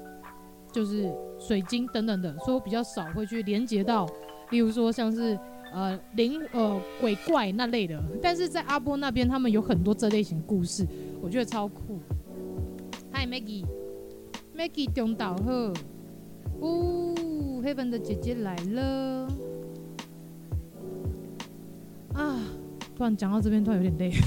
[0.73, 1.13] 就是。
[1.37, 4.07] 水晶等等的，所以我比较少会去连接到，
[4.51, 5.39] 例如说像是
[5.75, 8.01] 呃灵呃鬼怪那类的。
[8.23, 10.87] 但是在阿波那边，他们有很多这类型故事，
[11.21, 11.99] 我觉得超酷。
[13.13, 15.73] Hi Maggie，Maggie 中岛鹤，
[16.61, 17.15] 哦
[17.63, 19.29] ，Heaven 的姐姐来了。
[22.15, 22.39] 啊，
[22.97, 24.13] 突然讲到这边，突然有点累。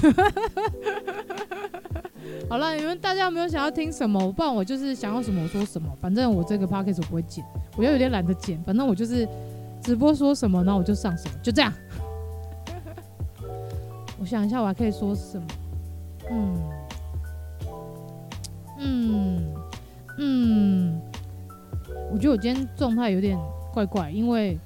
[2.48, 4.30] 好了，你们大家有没有想要听什么？
[4.32, 5.90] 不然我就是想要什么我说什么。
[6.00, 7.44] 反正我这个 podcast 我不会剪，
[7.76, 8.62] 我又有点懒得剪。
[8.64, 9.26] 反正我就是
[9.88, 11.72] 直播说什么，然后我就上什么，就这样。
[14.20, 15.46] 我想一下，我还可以说什么？
[16.30, 16.60] 嗯
[18.78, 19.54] 嗯
[20.18, 21.00] 嗯，
[22.12, 23.38] 我觉得我今天状态有点
[23.72, 24.58] 怪怪，因为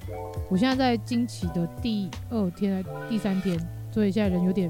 [0.50, 3.56] 我现在在惊奇的第二天、第三天，
[3.92, 4.68] 所以现在人有点。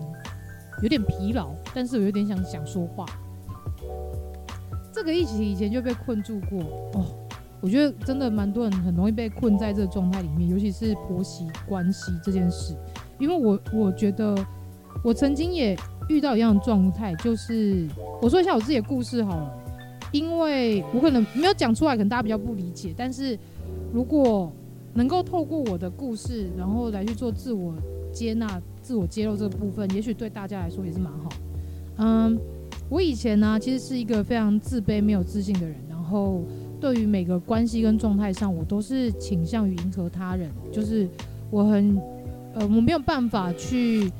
[0.82, 3.06] 有点疲劳，但是我有点想想说话。
[4.92, 6.60] 这个疫情以前就被困住过
[6.94, 7.04] 哦，
[7.62, 12.76] 我觉得真的蛮多人很容易被困在这个状态里面，尤其是婆媳关系这件事。
[13.18, 14.36] 因为我我觉得
[15.02, 15.74] 我曾经也
[16.08, 17.88] 遇到一样的状态，就是
[18.20, 19.50] 我说一下我自己的故事好了，
[20.10, 22.92] 因为我可能没有讲出来，可能大家比较不理解。
[22.94, 23.38] 但是
[23.92, 24.52] 如果
[24.92, 27.72] 能够透过我的故事，然后来去做自我
[28.12, 28.60] 接纳。
[28.82, 31.28] 自我揭露这个部分，也许对大家来说也是蛮好。
[31.98, 32.36] 嗯，
[32.88, 35.76] 我以前呢，其实是一个非常自卑、没有自信的人。
[35.88, 36.42] 然后，
[36.82, 40.50] 对于每个关系跟状态上，我都是倾向于迎合他人。
[40.72, 41.08] 就是
[41.48, 41.96] 我很，
[42.54, 44.10] 呃，我没有办法去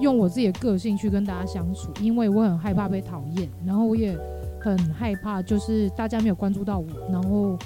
[0.00, 3.48] 用我自己的个性去跟大家相处，因为我很害怕被讨厌。
[3.64, 4.18] 然后我也
[4.60, 6.86] 很害怕，就是大家没有关注到我。
[7.12, 7.56] 然后，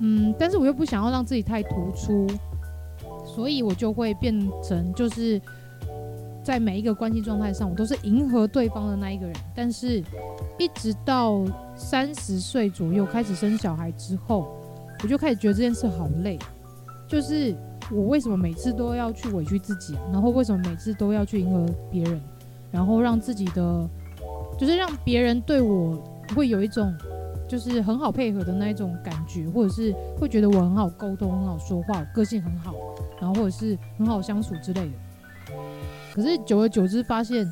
[0.00, 2.26] 嗯，但是我又不想要让自己太突出，
[3.24, 5.40] 所以我就会变成就是。
[6.42, 9.34] 在每一个关系状态上，我都是迎合对方的那一个人。
[9.54, 10.02] 但是，
[10.58, 14.48] 一直到三十岁左右开始生小孩之后，
[15.02, 16.38] 我就开始觉得这件事好累。
[17.06, 17.54] 就是
[17.90, 19.94] 我为什么每次都要去委屈自己？
[20.12, 22.20] 然后为什么每次都要去迎合别人？
[22.70, 23.88] 然后让自己的，
[24.56, 25.96] 就是让别人对我
[26.36, 26.94] 会有一种，
[27.48, 32.74] 就是很好配合的那一种感觉，或者是会觉得我很好沟通、很好说话、个性很好，
[33.20, 34.92] 然后或者是很好相处之类的。
[36.14, 37.50] 可是久而久之，发现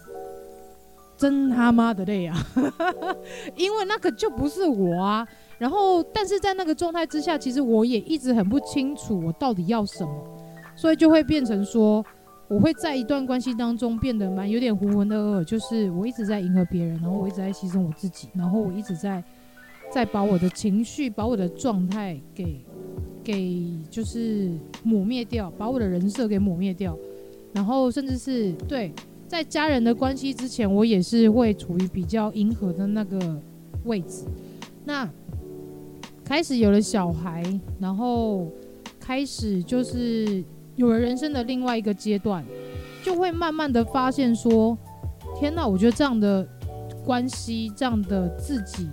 [1.16, 2.36] 真他妈的累啊，
[3.56, 5.26] 因为那个就不是我啊。
[5.58, 10.10] 然后，但是在那个状态之下，其实我也一直很不清楚我到底要什么，
[10.76, 12.04] 所以就会变成说，
[12.46, 19.20] 我会在一段关系当中变得蛮有点浑浑噩噩，就是我一直在迎合别人，然后我一直在牺牲我自己，然后我一直在
[19.90, 22.64] 在把我的情绪、把我的状态给
[23.24, 24.52] 给就是
[24.84, 26.96] 抹灭掉，把我的人设给抹灭掉，
[27.52, 28.92] 然后甚至是对
[29.26, 33.40] 在家人的关系之前，我也是会处于比较迎合的那个
[33.84, 34.24] 位置，
[34.84, 35.08] 那。
[36.24, 37.42] 开始有了小孩，
[37.80, 38.46] 然后
[39.00, 40.44] 开始就是
[40.76, 42.44] 有了人生的另外一个阶段，
[43.02, 44.76] 就会慢慢的发现说：
[45.40, 46.46] 天哪，我觉得这样的
[47.02, 48.88] 关系，这样的自己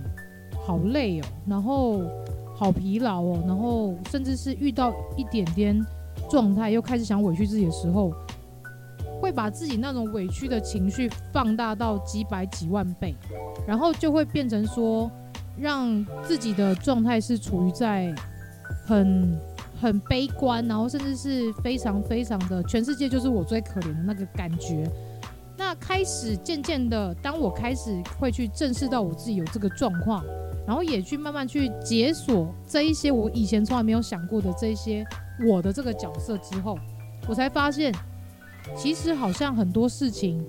[0.64, 2.00] 好累哦，然后
[2.54, 5.86] 好疲劳哦，然后甚至是遇到一点点
[6.30, 8.14] 状态，又开始想委屈自己的时候，
[9.20, 13.14] 会把自己那种委屈的情绪放大到几百几万倍，
[13.66, 15.10] 然后就会变成说。
[15.58, 18.14] 让自己的状态是处于在
[18.86, 19.40] 很
[19.80, 24.86] 很悲观，然后甚至是非常非常的全世界就是我最可怜的那个感觉。
[25.56, 30.22] 那开始渐渐的，当我开始会去正视到我自己有这个状况，
[30.66, 35.02] 然后也去慢慢去解锁这一些我以前从来没有想过的这些
[35.48, 36.78] 我的这个角色之后，
[37.26, 37.90] 我才发现，
[38.74, 40.42] 其实好像很多事情，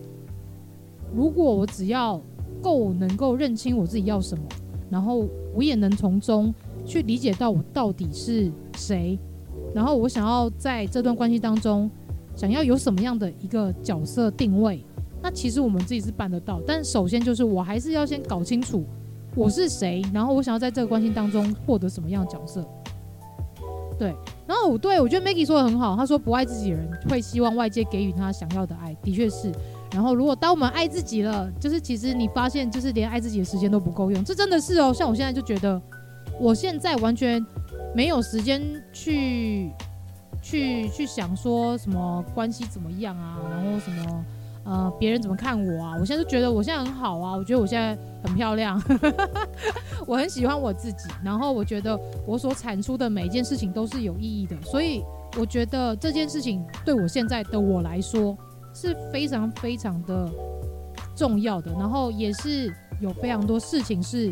[1.13, 2.19] 如果我只要
[2.61, 4.43] 够能够认清我自己要什么。
[4.89, 6.53] 然后我也能从中
[6.85, 9.19] 去理解到我到底是谁，
[9.75, 11.91] 然后我想要在这段关系当中
[12.37, 14.81] 想要有什么样的一个角色定位，
[15.21, 18.81] 那其实我们自己是办得到，但首先就是我还是要先搞清楚
[19.35, 22.65] 我是谁，然后我想要在这个关系当中获得什么样角色。
[23.99, 24.15] 对，
[24.47, 29.51] 然后对我觉得 Maggie 说的很好，他说不爱自己的人会希望外界给予他想要的爱，的确是。
[29.93, 34.93] 然后，如果当我们爱自己了，就是其实你发现，就是连爱自己的时间都不够用，这真的是哦。
[34.93, 35.81] 像我现在就觉得，
[36.39, 37.43] 我现在完全
[37.95, 39.71] 没有时间去
[40.41, 44.25] 去去想说什么关系怎么样啊，然后什么
[44.67, 45.95] 呃别人怎么看我啊。
[45.99, 48.79] 我现在就觉得我现在很好啊，我觉得我现在很漂亮，
[50.05, 51.09] 我很喜欢我自己。
[51.23, 55.03] 然后我觉得我所产出的每一件事情都是有意义的，所以
[55.39, 58.37] 我觉得这件事情对我现在的我来说。
[58.73, 60.29] 是非常非常的
[61.15, 64.31] 重要的，然后也是有非常多事情是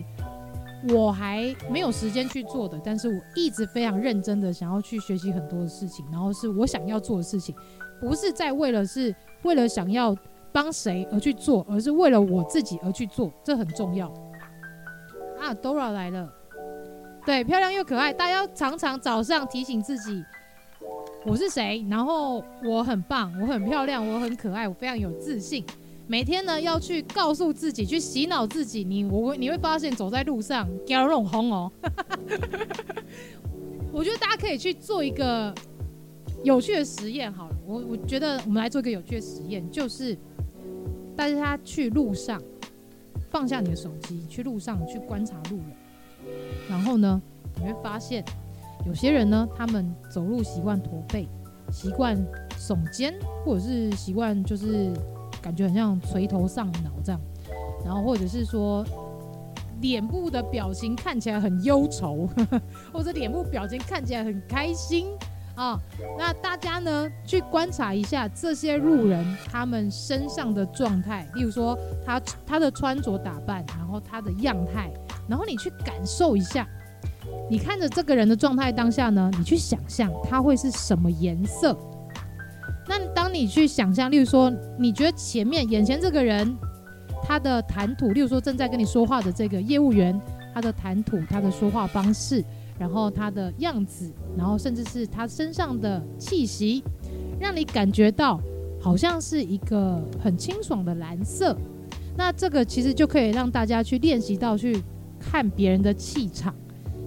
[0.89, 7.55] 我还没有时间去做的，但是我一直非常认真的想要去学习很多的事情，然后是我想要做的事情，
[7.99, 10.15] 不是在为了是为了想要
[10.51, 14.07] 帮谁而去做，而是为了我自己而去做，这很重要。
[15.39, 16.31] 啊，Dora 来了，
[17.25, 20.23] 对，漂亮又可爱，大家常常早上提醒自己。
[21.25, 21.85] 我是谁？
[21.89, 25.65] 然后我很棒，我很漂亮，我很可爱，我非常有自信。
[26.07, 28.83] 每天呢，要去告诉自己，去洗脑自己。
[28.83, 31.71] 你我会你会发现，走在路上，交融红哦。
[33.91, 35.51] 我觉得大家可以去做一个
[36.45, 37.33] 有趣的实验。
[37.33, 40.15] 好了，我我觉得我们来做一个有趣的实验，就是
[41.15, 42.39] 大家去路上
[43.31, 45.75] 放下你的手机，去路上去观察路人，
[46.69, 47.19] 然后呢，
[47.57, 48.23] 你会发现。
[48.85, 51.27] 有些人呢，他们走路习惯驼背，
[51.71, 52.15] 习惯
[52.55, 53.11] 耸肩，
[53.43, 54.93] 或者是习惯就是
[55.41, 57.19] 感觉很像垂头丧脑这样，
[57.83, 58.85] 然后或者是说
[59.81, 62.29] 脸部的表情看起来很忧愁，
[62.93, 65.07] 或者脸部表情看起来很开心
[65.55, 65.79] 啊。
[66.17, 74.91] 那大家呢，去观察一下这些路人他们身上的状态，例如说他他的穿着打扮，然后他的样态，
[75.27, 76.67] 然后你去感受一下。
[77.49, 81.75] 你看着这个人的状态当下呢，你去想象他会是什么颜色。
[82.87, 86.55] 那当你去想象，例如说，你觉得前面眼前这个人，
[87.23, 90.19] 他的谈吐，例如说正在跟你说话的这个业务员，
[90.53, 92.45] 他的谈吐，他的说话方式，
[92.77, 96.83] 然后他的样子，然后甚至是他身上的气息，
[97.39, 98.39] 让你感觉到
[98.79, 101.57] 好像是一个很清爽的蓝色。
[102.17, 104.81] 那这个其实就可以让大家去练习到去
[105.19, 106.53] 看别人的气场。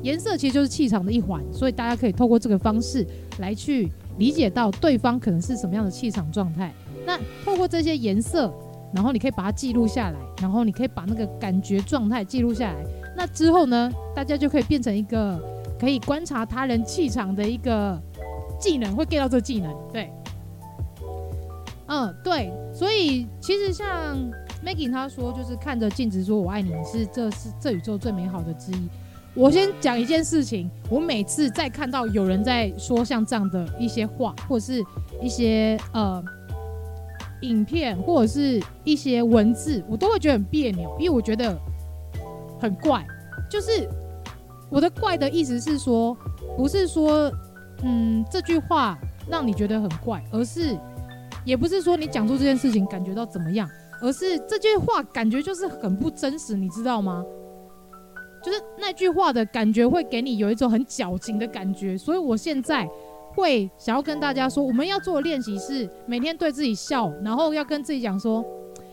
[0.02, 3.04] 颜色其实就是气场的一环，所以大家可以透过这个方式
[3.38, 6.72] 来去理解到对方可能是什么样的气场状态。
[7.04, 8.52] 那透过这些颜色，
[8.94, 12.84] 然后你可以把它记录下来，然后你可以把那个感觉状态记录下来。
[13.16, 15.42] 那之后呢，大家就可以变成一个
[15.78, 18.00] 可以观察他人气场的一个
[18.58, 19.74] 技能，会 get 到这个技能。
[19.92, 20.10] 对，
[21.86, 22.52] 嗯，对。
[22.72, 24.16] 所以其实像
[24.64, 28.88] Maggie 他说，就是看着镜子说“我爱你”，是这是这宇宙最美好的之一。
[29.34, 34.82] 我先讲一件事情，我每次在看到有人在说像这样的一些话，或者是
[35.20, 36.22] 一些呃
[37.42, 41.56] 影片或者是一些文字，我都会觉得很别扭，因为我觉得
[42.60, 43.06] 很怪。
[43.48, 43.88] 就是
[44.70, 46.16] 我的怪的意思是说，
[46.56, 47.32] 不是说
[47.82, 48.98] 嗯这句话
[49.28, 50.78] 让你觉得很怪，而是
[51.44, 53.68] 也不是说你讲出这件事情感觉到怎么样，
[54.00, 57.24] 而是这句话感觉就是很不真实，你知道吗？
[58.42, 62.88] 就是那句话的感觉会给你有一种很矫情的感觉，所以我现在。
[63.34, 68.44] 会想要跟大家说，我们要做的练习是每天对自己笑，然后要跟自己讲说，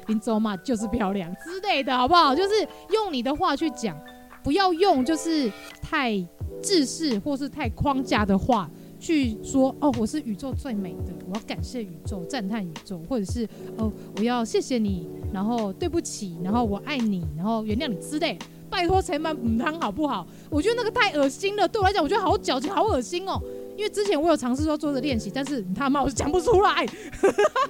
[0.06, 2.36] 林州嘛就是漂亮之类的，好不好？
[2.36, 2.50] 就是
[2.92, 3.98] 用你的话去讲，
[4.46, 6.16] 不要用就是太
[6.62, 8.70] 制式或是太框架的话
[9.00, 9.76] 去说。
[9.82, 18.38] 哦，我是宇宙最美的，我要感谢宇宙，赞叹宇宙，或者是哦，我要谢谢你，然后对不起，然后我爱你，然后原谅你之类。
[18.70, 20.28] 拜托，才满母汤好不好？
[20.50, 23.42] 我觉得那个太恶心了，对我来讲，我觉得好矫情，好恶心哦。
[23.78, 26.86] 因为之前我有尝试说做着练习，但是他妈我是讲不出来，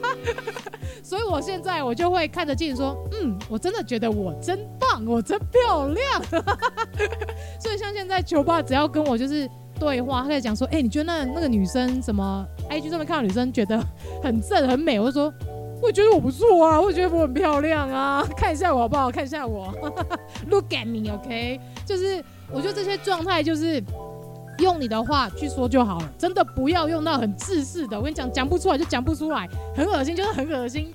[1.01, 6.23] 所以我现在我就会看着镜子说，嗯，我真的觉得我真棒，我真漂亮。
[7.59, 9.49] 所以像现在球爸只要跟我就是
[9.79, 13.83] 对话，他在讲说，哎、你觉得那那个女生什么？IG 上面看到女生觉得
[14.21, 15.33] 很正很美，我就说，
[15.81, 19.09] 我觉得我不错啊，我觉得我很漂亮啊， 看一下我好不好？
[19.09, 19.73] 看一下我
[20.49, 23.83] ，Look at me，OK？、就是我觉得这些状态就是。
[24.59, 27.97] 用你的话去说就好了，真的不要用到很自私的。
[27.97, 30.91] 我跟你讲，讲不出来就讲不出来，很恶心就是很恶心，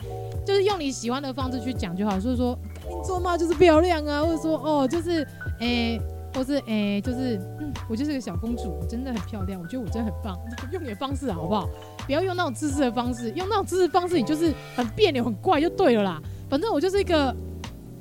[0.46, 2.18] 就是用你喜欢的方式去讲就好。
[2.18, 2.58] 所以说，
[2.88, 5.26] 你做嘛就是漂亮啊，或者说哦就是
[5.58, 6.00] 诶、
[6.34, 10.38] 或是诶、就是嗯，我就是个小公主，我真的很漂亮，我觉得我真的很棒。
[10.72, 11.68] 用你的方式好不好？
[12.06, 16.20] 不要用那种自私的方式，用那种制式方式你就是很别扭很怪就对了啦。
[16.48, 17.34] 反正我就是一个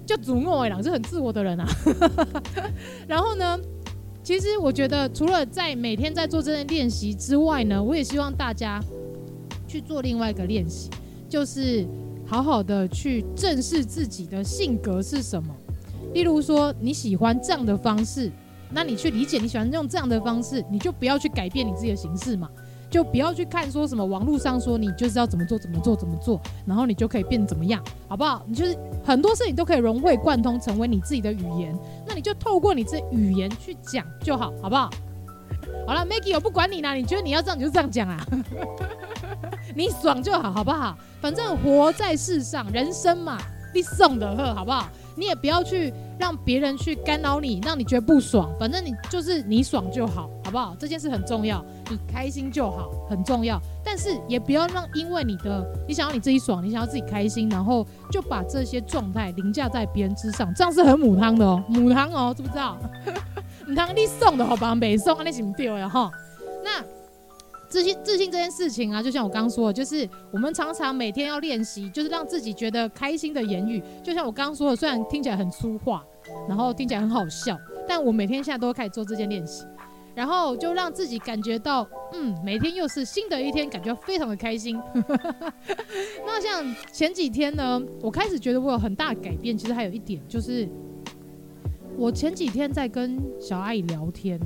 [0.05, 1.68] 就自我的人，是很自我的人啊。
[3.07, 3.60] 然后呢？
[4.22, 8.80] 其实我觉得，除了在每天在做这些练习之外呢，我也希望大家
[9.67, 10.89] 去做另外一个练习，
[11.28, 11.88] 就是
[12.26, 15.55] 好好的去正视自己的性格是什么。
[16.13, 18.32] 例如说，你喜欢这样的方式，
[18.72, 22.49] 那你去理解你喜欢用这样的方式，你就不要去改变你自己的形式嘛。
[22.90, 28.44] 就不要去看说什么网络上说你就是要怎么做怎么做怎么做，然后你就可以变怎么样，好不好？
[28.48, 31.78] 你就是很多事情都可以融会贯通，成为你自己的语言。
[32.08, 34.90] 那你就透过你这语言去讲就好，好不好？
[35.86, 38.26] 好了，Maggie，我不管你啦，你觉得你要这样你就这样讲啊，
[39.76, 40.98] 你爽就好，好不好？
[41.22, 43.38] 反正活在世上，人生嘛，
[43.74, 44.88] 你送的喝，好不好？
[45.20, 48.49] 你也不要去让别人去干扰你，让你觉得不爽。
[48.57, 50.76] 反正你就是你爽就好，好不好？
[50.80, 53.61] 这件事很重要，你开心就好，很重要。
[53.84, 62.78] 但是也不要让因为你的你想要你自己爽，你想要自己开心，然后就把这些状态凌驾在别人之上，这样是很母汤的哦，母汤哦，知不知道？
[63.67, 66.09] 母汤你送的好吧，没送，那是不对的哈。
[66.63, 66.82] 那。
[67.70, 73.82] 自信，自信这件事情啊，就像我刚刚说的，就是我们常常每天要练习，就是让自己觉得开心的言语。
[74.03, 76.03] 就像我刚刚说的，虽然听起来很粗话，
[76.47, 77.55] 然后听起来很好笑，
[77.88, 79.65] 但我每天现在都会开始做这件练习，
[80.15, 84.82] 然后就让自己感觉到，嗯，每天又是新的一天，感觉非常的开心。
[86.26, 89.55] 那像前几天呢，我开始觉得我有很大的改变。
[89.55, 90.67] 其实还有一点就是，
[91.95, 94.39] 我前几天在跟小阿姨聊天，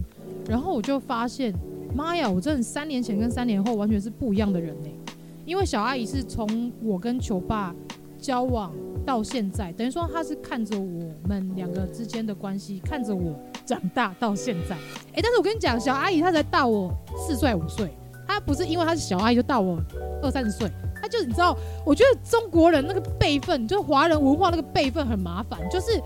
[0.46, 1.54] 然后我就发现。
[1.94, 2.30] 妈呀！
[2.30, 4.90] 我真的三年前跟三年后完全是不一样的人呢。
[5.46, 7.76] 因为小阿姨是从我跟球爸
[8.18, 8.74] 交往
[9.06, 14.76] 到现在，等于说她是看着我们两个之间的关系，看着我长大到现在。
[15.14, 17.92] 哎，但是我跟你讲，小阿姨她才大我四岁五岁，
[18.28, 19.78] 她不是因为她是小阿姨就大我
[20.22, 20.72] 二三十岁，
[21.02, 26.02] 她就你知道，我觉得中国人那个辈分，就是华人文化那个辈分很麻烦，就是。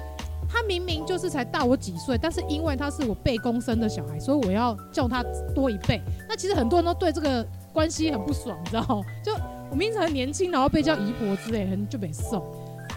[0.49, 5.23] 他明明就是才大我几岁，但是因为他是我辈公生的小孩，所以我要叫他
[5.53, 6.01] 多一倍。
[6.27, 9.01] 那其实很多人都对这个关系很不爽，你知道吗？
[9.23, 9.33] 就
[9.69, 12.41] 我明明很年轻，然后被叫姨婆之类，很就被送。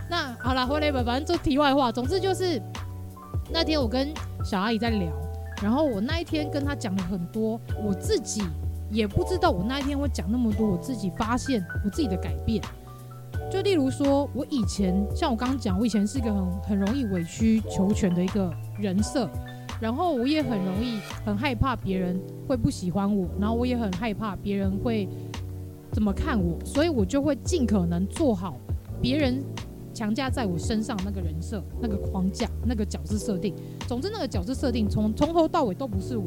[0.08, 1.90] 那好了，whatever，反正就题外话。
[1.92, 2.60] 总之就是
[3.52, 4.12] 那天我跟
[4.44, 5.12] 小阿姨在聊，
[5.62, 8.42] 然后我那一天跟她讲了很多，我自己
[8.90, 12.62] 也不知道我那一天会讲那么多，我自己发现我自己的改变。
[13.50, 19.28] 就例如说，我以前像我刚刚讲，我以前是一个很很容易委曲求全的一个人设，
[19.80, 25.08] 然后我也很容易很害怕别人会不喜欢我，然后我也很害怕别人会
[25.90, 28.56] 怎么看我，所以我就会尽可能做好
[29.02, 29.42] 别人
[29.92, 33.52] 强加在我身上那个人设、那个框架、那个角色设定。
[33.88, 36.24] 总之，那个角色设定从从头到尾都不是我，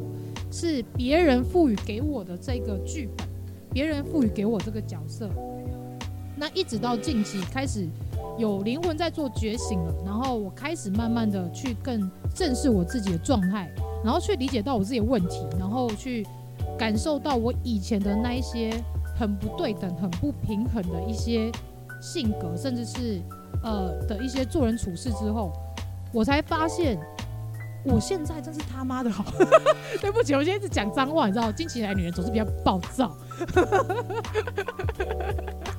[0.52, 3.26] 是别人赋予给我的这个剧本，
[3.72, 5.30] 别人赋予给我这个角色。
[6.36, 7.88] 那一直到近期开始
[8.38, 13.72] 有灵魂在做觉醒了，然后我开始慢慢的去更正视我自己的状态，
[14.04, 16.26] 然后去理解到我自己的问题，然后去
[16.78, 18.74] 感受到我以前的那一些
[19.16, 21.52] 很不对等、很不平衡的一些
[22.02, 23.22] 性格，甚至是
[23.64, 25.54] 呃的一些做人处事之后，
[26.12, 27.00] 我才发现
[27.86, 29.26] 我现在真是他妈的好。
[30.02, 33.08] 对不起，我现在一直讲脏话，你知道，经期来女人总是比较暴躁。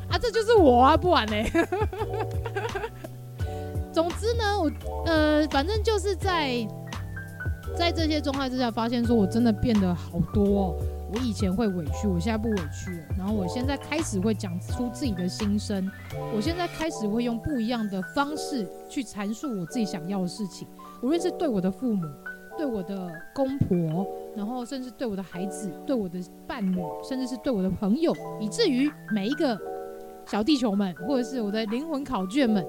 [0.08, 1.34] 啊，这就是我啊，不然呢？
[3.92, 4.70] 总之呢，我
[5.06, 6.66] 呃，反正就是在
[7.76, 10.74] 在这些状态之下，发现说我真的变得好多哦。
[11.12, 13.04] 我以前会委屈，我现在不委屈了。
[13.16, 15.88] 然后我现在开始会讲出自己的心声，
[16.34, 20.66] 我现在开始会用不一样的方式去阐述我自己想要的事情，
[21.02, 22.02] 无论是对我的父母、
[22.56, 29.58] 对我的公婆，然后甚至对我的孩子、对我的伴侣，甚至是对我的朋友，以至于每一个
[30.26, 32.64] 小地球们，或者是我的灵魂考卷们。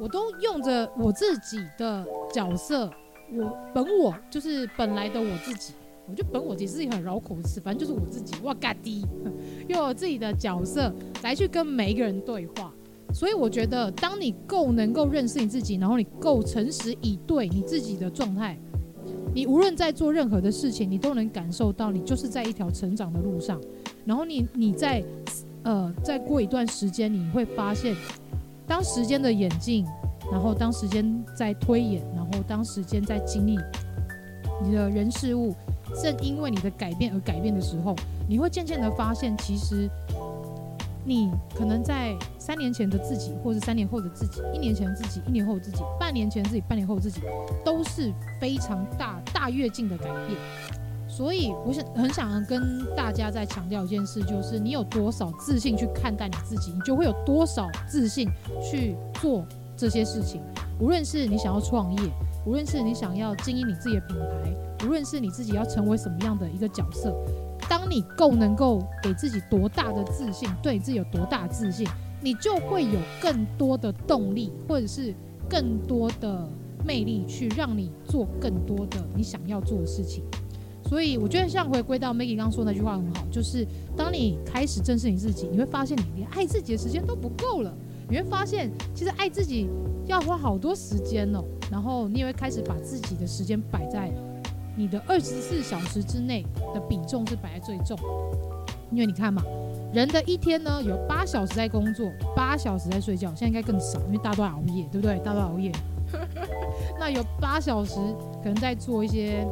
[0.00, 2.90] 我都用着我自己的角色，
[3.34, 5.74] 我本我就是本来的我自己。
[6.08, 8.34] 我觉得本我也是一个很绕口的词，反正就是我自己。
[8.42, 9.06] 哇嘎滴，
[9.68, 10.92] 用我自己的角色
[11.22, 12.72] 来去跟每一个人对话。
[13.12, 18.58] 所以我觉得，当你够能够认识你自己，然后你够诚实以对你自己的状态，
[19.34, 23.60] 你无论在做任何的事情，你都能感受到你就是在一条成长的路上。
[24.04, 25.04] 然后你你在
[25.62, 27.94] 呃再过一段时间，你会发现。
[28.64, 29.84] 当时间的演进，
[30.30, 31.04] 然后当时间
[31.36, 33.58] 在推演，然后当时间在经历
[34.64, 35.52] 你的人事物，
[36.00, 37.94] 正因为你的改变而改变的时候，
[38.26, 39.90] 你会渐渐的发现，其实
[41.04, 47.20] 你可能在三年前的自己，或者三年后的自己，一年前的自己，一年后的自己，半年前的自己，半年后的自己，
[47.64, 50.38] 都是非常大大跃进的改变。
[51.08, 58.26] 所以，我想很想跟大家再强调一件事，就是你有多少自信去看待你自己，你就会有多少自信
[58.62, 59.44] 去做
[59.76, 60.40] 这些事情。
[60.80, 62.00] 无论是你想要创业，
[62.46, 67.14] 无论是你想要经营你自己的品牌，无论是你自己要成为什么样的一个角色，
[67.68, 71.86] 当你够能够给自己多大的自信，对自己有多大的自信，
[72.20, 75.14] 你就会有更多的动力，或者是
[75.48, 76.48] 更多的
[76.84, 80.22] 魅力，去让你做更多的你想要做的事情。
[80.84, 87.72] 所以我觉得，像回归到 Maggie 刚刚说那句话很好，就是当你开始正视你自己，你会发现你连爱自己的时间都不够了。
[88.10, 89.70] 你会发现，其实爱自己
[90.06, 91.42] 要花好多时间哦。
[91.70, 94.12] 然后你也会开始把自己的时间摆在
[94.76, 96.44] 你的二十四小时之内
[96.74, 97.98] 的比重是摆在最重。
[98.90, 99.42] 因为你看嘛，
[99.92, 105.18] 人的一天呢，有八小时在工作，八小时在睡觉，现在应该更少，因为大家都在熬夜，对不对？
[105.18, 105.72] 大家都熬夜。
[107.00, 107.96] 那有八小时
[108.42, 109.46] 可能在做一些。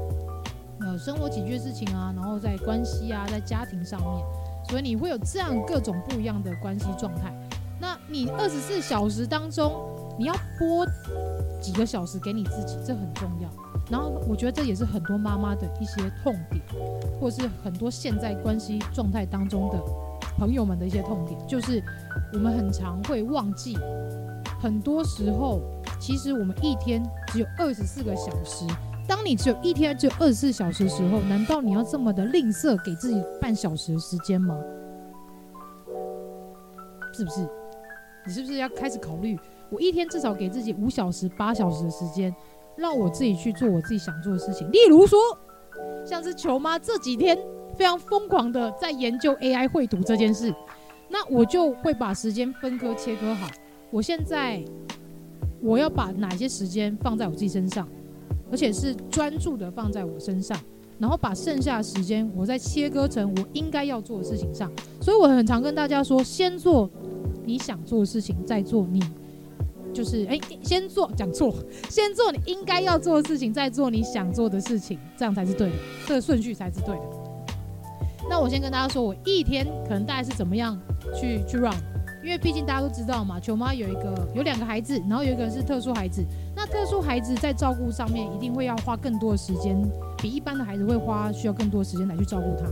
[0.83, 4.25] 呃，生活起居的事情啊，然后在关系啊，在家庭上面，
[4.67, 7.31] 所以你会有这样各种不一样的关系状态。
[7.79, 9.71] 那你二十四小时当中，
[10.19, 10.87] 你要拨
[11.61, 13.51] 几个小时给你自己，这很重要。
[13.91, 16.63] 然后我觉得这也是很多妈妈的一些痛点，
[17.21, 19.79] 或是很多现在关系状态当中的
[20.39, 21.83] 朋友们的一些痛点，就是
[22.33, 23.77] 我们很常会忘记，
[24.61, 25.61] 很多时候
[26.01, 28.65] 其实我们一天只有二十四个小时。
[29.09, 34.57] 当你只有一天只有二十四小时的时候，难道你要这么的吝啬给自己半小时的时间吗？
[37.13, 37.41] 是不是？
[38.25, 39.37] 你是不是要开始考虑，
[39.69, 42.33] 我一天至少给自己五小时、八小时的时间，
[42.81, 44.71] 让我自己去做我自己想做的事情？
[44.73, 45.19] 例如说，
[46.05, 47.39] 像是球妈这几天
[47.77, 50.53] 非常疯狂的在研究 AI 绘图这件事，
[51.09, 53.47] 那我就会把时间分割切割好。
[53.91, 54.65] 我现在
[55.61, 57.87] 我要把哪些时间放在我自己身上？
[58.51, 60.59] 而且是专注的放在我身上，
[60.99, 64.69] 然后把剩下的时间我再切割成我应该要做的事情上。
[65.01, 66.91] 所以我很常跟大家说，先做
[67.45, 69.01] 你想做的事情，再做你
[69.93, 71.55] 就是哎，先做讲错，
[71.89, 75.75] 先做你应该要做的事情，再做你想做的事情，这样才是对的，
[76.07, 77.03] 这个顺序才是对的。
[78.29, 80.79] 那我先跟大家说，我一天可能大概是怎么样
[81.15, 81.75] 去去 run。
[82.23, 86.23] 因为毕竟大家都知道嘛，球妈有一个有两个孩子，然后有一个是特殊孩子。
[86.55, 89.75] 那特殊孩子在照顾上面一定会要花更多的时间，
[90.19, 92.67] 比一般的孩子会花需要更多时间来去照顾他。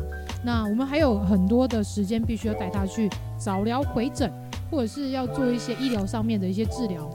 [0.45, 3.09] 那我们还有很多的时间必须要带他去
[3.39, 4.31] 早疗回诊，
[4.71, 7.09] 或者是要做一些医疗上面的一些治疗。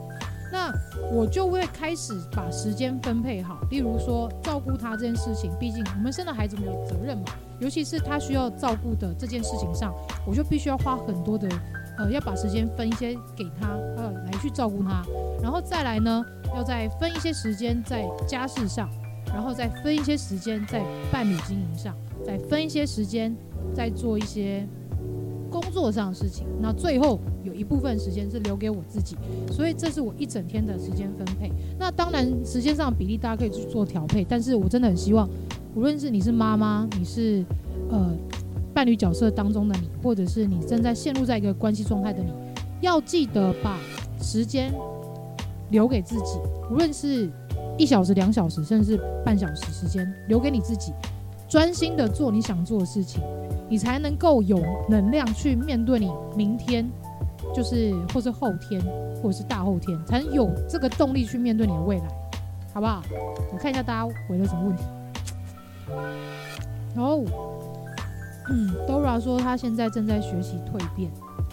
[0.52, 0.72] 那
[1.10, 7.24] 我就会开始把时间分配好，例如说照顾他这件事情，毕竟我们生了孩子没有责任嘛，
[7.58, 9.92] 尤其是他需要照顾的这件事情上，
[10.26, 11.48] 我就必须要花很多的。
[11.96, 15.04] 呃，要把时间分一些给他，呃，来去照顾他，
[15.40, 18.90] 然后再来呢，要再分一些时间在家事上，
[19.26, 20.82] 然后再分一些时间在
[21.12, 21.96] 伴侣经营上，
[22.26, 23.32] 再分一些时间
[23.72, 24.66] 在做一些
[25.48, 26.48] 工作上的事情。
[26.60, 29.16] 那最后有一部分时间是留给我自己，
[29.52, 31.52] 所以这是我一整天的时间分配。
[31.78, 35.28] 那当然，时间上比例大家可以去做调配，但是我真的很希望，
[35.76, 37.44] 无论是你是妈妈，你是
[37.90, 38.12] 呃。
[38.74, 42.32] 伴侣角色当中的你，或者是你正在陷入在一个关系状态的你，
[42.80, 43.78] 要记得把
[44.20, 44.74] 时间
[45.70, 47.30] 留给自己，无论是
[47.78, 50.92] 一小时、两小时，甚至是半小时时间，留给你自己，
[51.48, 53.22] 专心的做你想做的事情，
[53.70, 56.84] 你才能够有能量去面对你明天，
[57.54, 58.82] 就是或是后天，
[59.22, 62.04] 或者是大后天，才能有这个动力去面对你的未来，
[62.72, 63.02] 好不好？
[63.52, 64.82] 我看一下大家回了什么问题。
[66.94, 67.22] 然后，
[68.50, 71.10] 嗯，Dora 说他现在正在学习蜕变。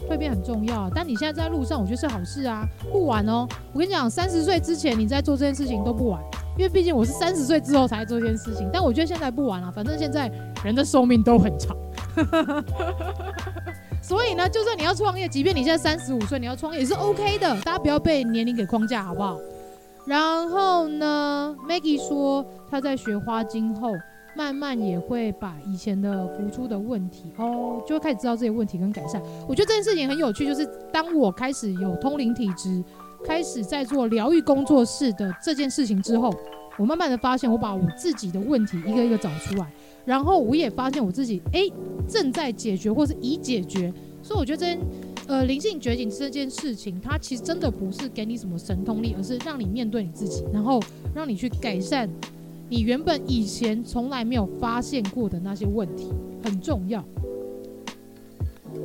[0.10, 3.48] 蜕变很重要，但你现在在路上，我觉得是好事啊，不晚哦。
[3.72, 6.20] 我跟你讲，三十岁之前你在做这件事情都不晚，
[6.58, 8.68] 因为毕竟我是三十岁之后才做这件事情。
[8.74, 10.30] 但我觉得现在不晚了，反正现在
[10.64, 11.78] 人的寿命都很长，
[14.02, 17.48] 所以呢，就算你要创业，即便你现在三十五岁，你要创业也是 OK 的。
[17.62, 19.38] 大家不要被年龄给框架，好不好？
[20.06, 23.92] 然后呢，Maggie 说她在学花精后。
[24.34, 29.22] 慢慢也会把以前的浮出的问题哦，就会开始知道这些问题跟改善。
[29.46, 32.82] 我觉得这件事情很有趣，就是当我开始有通灵体质，
[33.26, 36.34] 开始在做疗愈工作室的这件事情之后，
[36.78, 39.70] 我慢慢的发现，我把我自己的问题一个一个找出来，
[40.06, 41.62] 然后我也发现我自己哎
[42.08, 43.94] 正在解决或是已解决。
[44.24, 44.80] 所以我觉得这件
[45.28, 50.80] 呃灵性觉醒这件事情，它其实真的不是给你什么神通力，而是让你面对你自己，然后
[51.14, 52.10] 让你去改善。
[52.70, 56.08] 你原本以前从来没有发现过的那些问题
[56.42, 57.04] 很重要。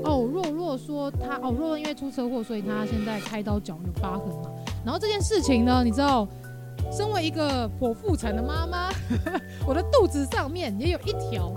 [0.02, 4.50] 哦，若若说他哦，若若因为出车祸，所以他现在开刀脚有疤痕嘛。
[4.84, 6.26] 然后这件事情呢，你知道，
[6.91, 8.91] 身为一个剖腹产的妈妈，
[9.66, 11.53] 我的肚子上面也有一条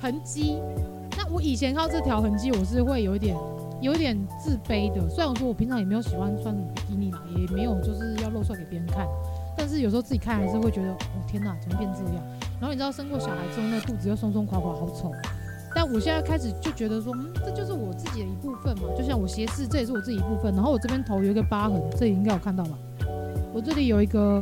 [0.00, 0.58] 痕迹。
[1.16, 3.36] 那我以前靠这条痕迹，我是会有一点
[3.80, 5.08] 有一点自卑的。
[5.08, 9.06] 虽然说我平常也没有喜欢穿比基尼啦，也没有就是要露出来给别人看。
[9.56, 12.22] 但是有时候自己看还是会觉得，哦天哪，怎么变这样？
[12.60, 15.12] 然后你知道生过小孩之后，那肚子又松松垮垮，好丑。
[15.74, 18.84] 但我现在开始就觉得说，嗯，这就是我自己的一部分嘛。
[18.96, 20.16] 就像我斜视，这也是我自己。
[20.16, 22.78] 一部分然后我这边头有一个疤痕，这里应该有看到吧？
[23.52, 24.40] 我这里有一个，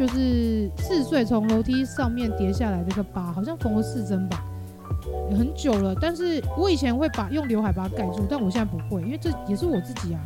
[0.00, 4.42] 就是四岁从楼梯上面跌下来的一个疤，好像缝了四针吧，
[5.36, 5.94] 很久了。
[6.00, 10.20] 但是我以前会把用刘海把它盖住，但我现在不会，因为这也是我自己啊。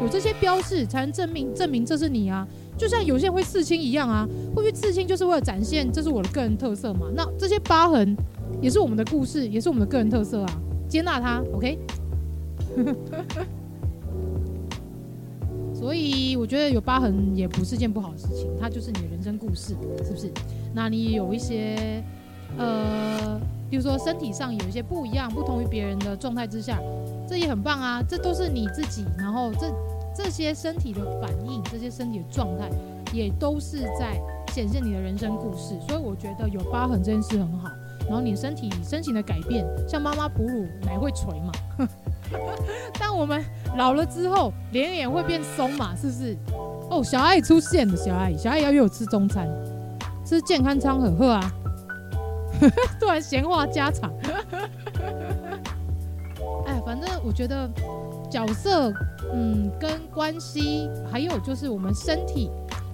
[0.00, 2.44] 有这些标志才能证明证明这是你啊。
[2.76, 7.06] 就像有些人会刺青一样啊，会不会刺青就是为了展现这是我的个人特色嘛？
[7.14, 8.16] 那这些疤痕
[8.60, 11.78] 也是我们的故事，也是我们的个人特色啊，接纳它，OK？
[15.82, 19.74] 所以我觉得有疤痕也不是件不好的事情，它就是你的人生故事，
[20.04, 20.30] 是不是？
[20.72, 22.00] 那你有一些
[22.56, 23.36] 呃，
[23.68, 26.78] 比如说身体上有一些不一样、不同于别人的状态之下，
[27.28, 29.66] 这也很棒啊，这都是你自己，然后这。
[30.14, 32.68] 这些身体的反应，这些身体的状态，
[33.14, 34.20] 也都是在
[34.52, 35.74] 显现你的人生故事。
[35.88, 37.70] 所以我觉得有疤痕这件事很好。
[38.06, 41.88] 然后你身体身形的改变，像妈妈哺乳奶会垂嘛，
[43.00, 43.42] 但我们
[43.76, 46.36] 老了之后，脸也会变松嘛，是不是？
[46.90, 49.48] 哦，小爱出现了，小爱，小爱要约我吃中餐，
[50.24, 51.52] 吃健康餐很喝啊。
[53.00, 54.12] 突然闲话家常，
[56.66, 57.68] 哎，反正我觉得
[58.30, 58.92] 角色。
[59.34, 62.50] 嗯，跟关系，还有就是我们身体，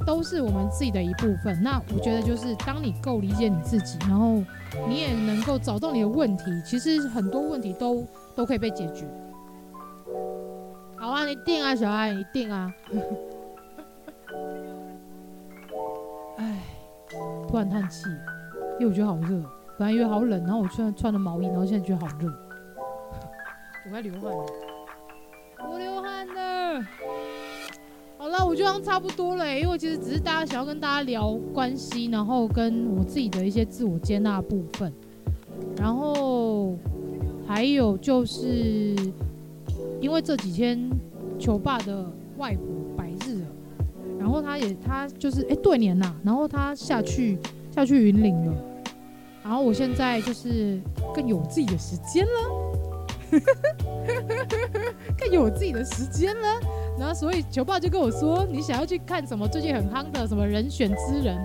[0.06, 1.60] 都是我们自己的一部分。
[1.60, 4.34] 那我觉得就是，当你够理解你自己，然后
[4.86, 8.06] 你也能够找到你的问题，其实很多问题都
[8.36, 9.04] 都可以被解决。
[11.00, 12.72] 好啊，你定啊，小爱，你定啊。
[16.38, 16.58] 哎，
[17.48, 18.04] 突然叹气，
[18.78, 19.42] 因为我觉得好热，
[19.78, 22.28] 本来以为好冷，然后我穿穿了毛衣，然后现在觉得好热，
[23.86, 24.46] 我快流汗了。
[25.70, 26.82] 我流汗了。
[28.16, 34.92] 好了，我觉得差不多了，因为其实只是大家想要跟大家聊关系，然后跟我自己的一些自我接纳部分，
[35.76, 36.76] 然后
[37.46, 38.94] 还有就是
[40.00, 40.90] 因为这几天
[41.38, 42.04] 球爸的
[42.36, 42.64] 外婆
[42.96, 43.46] 百日了，
[44.18, 47.38] 然后他也他就是哎对年呐，然后他下去
[47.74, 48.54] 下去云林了，
[49.42, 50.80] 然后我现在就是
[51.14, 52.30] 更有自己的时间了。
[55.18, 56.48] 更有自己的时间了，
[56.98, 61.36] 然后所以球爸就跟我说，你想要去看什么最近很夯的什么人选之人，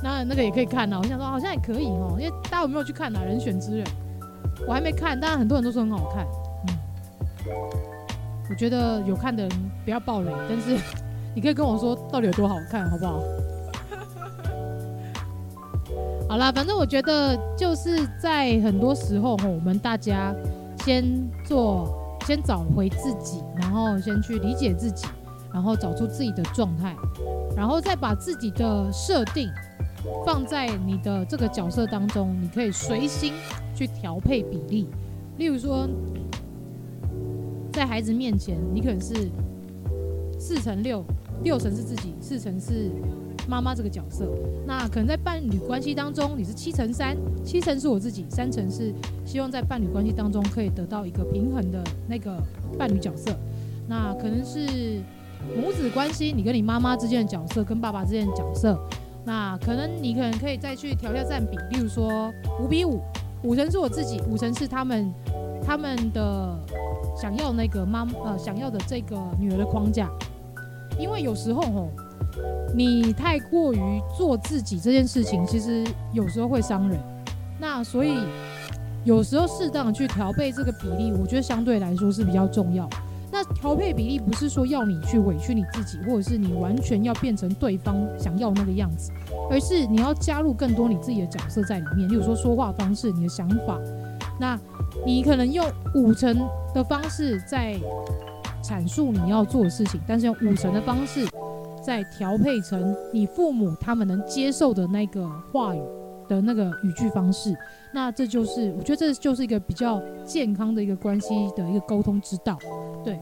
[0.00, 0.96] 那那个也可以看呐。
[1.02, 3.18] 我想说好像也可以哦，因为大家有没有去看呐？
[3.24, 3.86] 人选之人，
[4.68, 6.24] 我还没看，但很多人都说很好看。
[6.68, 6.78] 嗯，
[8.48, 10.76] 我觉得有看的人不要爆雷，但是
[11.34, 13.20] 你可以跟我说到底有多好看，好不好？
[16.28, 20.34] 好啦，反正我觉得就是在很多时候，我们大家。
[20.84, 21.02] 先
[21.46, 21.88] 做，
[22.26, 25.06] 先找回自己，然后先去理解自己，
[25.50, 26.94] 然后找出自己的状态，
[27.56, 29.48] 然后再把自己的设定
[30.26, 33.32] 放在你的这个角色当中，你可以随心
[33.74, 34.86] 去调配比例。
[35.38, 35.88] 例如说，
[37.74, 39.28] 在孩子面前，你可能是
[40.38, 41.04] 四乘六，
[41.42, 42.88] 六成是自己，四成是
[43.48, 44.28] 妈妈这个角色。
[44.64, 48.94] 那可能在伴侣关系当中，你是七乘三，七成是我自己，三成是
[49.24, 52.40] 希望在伴侣关系当中可以得到一个平衡的那个
[52.78, 53.36] 伴侣角色。
[53.88, 55.02] 那可能是
[55.56, 58.78] 母子关系，你跟你妈妈之间的角色，跟爸爸之间的角色。
[59.26, 63.00] 那可能你可能可以再去调一下占比，例如说五比五，
[63.42, 65.12] 五成是我自己，五成是他们
[65.66, 66.58] 他们的
[67.16, 70.10] 想要那个妈呃想要的这个女儿的框架。
[70.98, 71.90] 因为有时候吼，
[72.74, 76.98] 你太过于做自己这件事情，其实有时候会伤人。
[77.58, 78.18] 那所以
[79.04, 82.88] 有时候适当去调配这个比例，我觉得相对来说是比较重要。
[83.32, 89.10] 那调配比例不是说要你去委屈你自己，或者是你完全要变成对方想要那个样子，
[89.50, 92.08] 而是你要加入更多你自己的角色在里面。
[92.08, 93.76] 例如说说话方式、你的想法，
[94.38, 94.56] 那
[95.06, 96.36] 你可能用五成
[96.74, 97.76] 的方式在
[98.62, 101.26] 阐述你要做的事情，但是用五成的方式
[101.82, 105.82] 再调配成你父母他们能接受的那个话语
[106.28, 107.54] 的那个语句方式。
[107.92, 112.58] 那这就是我觉得这就是一个比较健康的一个关系的一个沟通之道。
[113.04, 113.20] 对，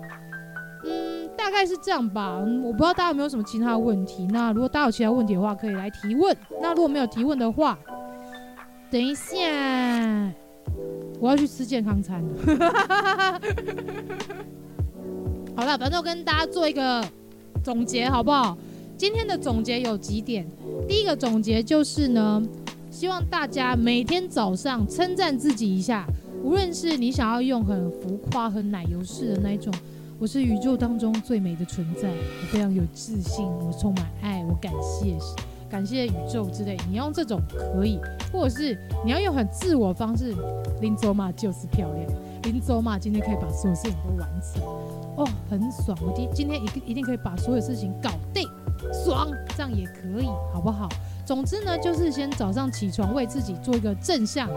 [0.85, 2.39] 嗯，大概是这样吧。
[2.39, 4.27] 我不知道大家有没有什么其他的问题。
[4.31, 6.35] 那如果大家有其他问题的话，可以来提问。
[6.61, 7.77] 那如果没有提问的话，
[8.91, 9.37] 等一下
[11.23, 12.31] 我要去吃健康餐了。
[15.55, 17.01] 好了，反正我跟大家做一个
[17.63, 18.59] 总结，好不好？
[18.97, 20.45] 今天的总结有几点。
[20.89, 22.43] 第一个总结就是呢，
[22.91, 26.05] 希望大家每天早上称赞自己一下。
[26.43, 29.73] 无论是你想要用很浮夸、很奶油式的那一种，
[30.19, 35.17] 我是宇宙当中最美的存在，我非常有自信，我充满爱，我感谢
[35.73, 37.99] 感谢宇宙之类，你用这种可以，
[38.31, 40.35] 或者是你要用很自我方式，
[40.83, 42.07] 林卓玛就是漂亮，
[42.43, 44.63] 林卓玛今天可以把所有事情都完成，
[45.17, 48.47] 哦，很爽，我今今天一定一定可以把所有事情搞定，
[48.93, 50.91] 爽，这样也可以，好不好？
[51.25, 54.49] 总之呢，就是先早上起床，为自己做一个正向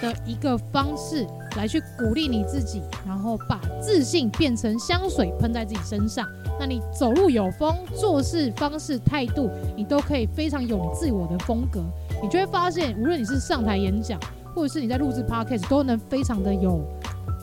[0.00, 6.26] 的一个方式，来去鼓励你自己，然后把自信变成香水喷在自己身上。
[6.58, 11.82] 那你走路有风，做事方式态度，你都可以非常有自我的风格。
[12.20, 14.18] 你就会发现，无论你是上台演讲，
[14.54, 16.80] 或者是你在录制 podcast，都能非常的有，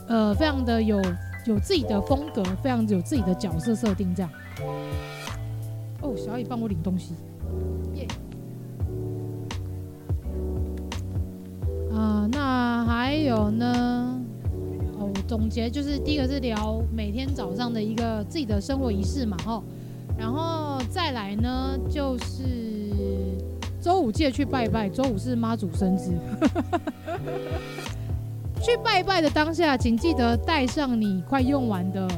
[0.06, 1.00] 呃，非常的有
[1.46, 4.14] 有自己的风格，非常有自己的角色设定。
[4.14, 4.30] 这样。
[6.02, 7.14] 哦，小雨帮我领东西。
[11.96, 14.20] 呃，那还有呢？
[14.98, 19.64] 哦，总结就是第一个是聊每天早上的一个自己的生活仪式嘛，吼，
[20.18, 22.52] 然后再来呢就是
[23.80, 26.12] 周五记得去拜拜，周五是妈祖生日，
[28.60, 32.08] 去拜拜的当下，请记得带上你快用完的，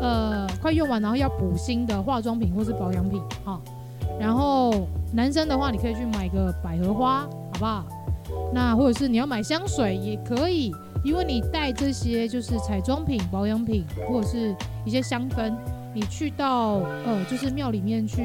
[0.00, 3.60] 呃，快用完然后要补新的化妆品或是保养品，哈，
[4.20, 7.84] 然后男生的话，你可以去买个百合花，好不好？
[8.52, 14.54] 那或者是你要买香水也可以，因为你带这些就是彩妆品、保养品或者是
[14.84, 15.52] 一些香氛，
[15.92, 16.74] 你去到
[17.04, 18.22] 呃就是庙里面去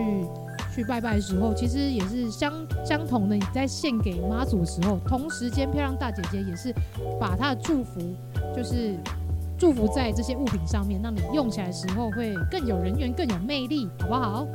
[0.75, 2.53] 去拜拜的时候，其实也是相
[2.85, 3.35] 相同的。
[3.35, 6.73] 你在献给妈祖的时候，同时间漂亮大姐姐也是
[7.19, 7.99] 把她的祝福
[8.55, 8.95] 就是
[9.57, 14.47] 祝福在这些物品上面，让你用起来的时候会更有人缘、更有魅力，好不好？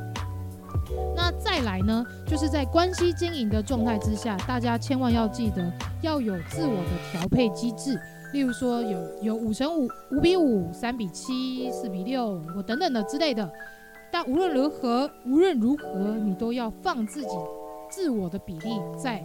[1.16, 5.72] 那再来呢，就是在关系经营的状态之下，大家千万要记得
[6.03, 7.99] 要有自我的调配机制。
[8.32, 13.49] 例如说有有五乘五、五比五、三比七、四比六我等等的之类的。
[14.11, 17.36] 但无论如何，无论如何，你都要放自己
[17.88, 19.22] 自我的比例在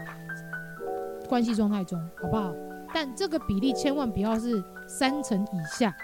[1.27, 2.53] 关系状态中，好不好？
[2.93, 5.95] 但这个比例千万不要是三成以下。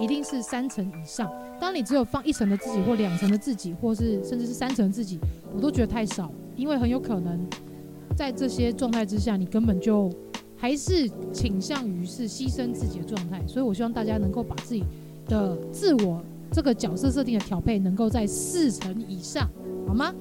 [0.00, 1.30] 一定是三成以上。
[1.64, 5.18] 当你只有放一层的自己，或两层的自己，或是甚至是三层自己，
[5.56, 7.40] 我都觉得太少，因为很有可能
[8.14, 10.12] 在这些状态之下，你根本就
[10.58, 13.42] 还是倾向于是牺牲自己的状态。
[13.46, 14.84] 所以我希望大家能够把自己
[15.26, 19.48] 的自我这个角色设定的调配能够在四成以上，
[19.88, 20.12] 好吗？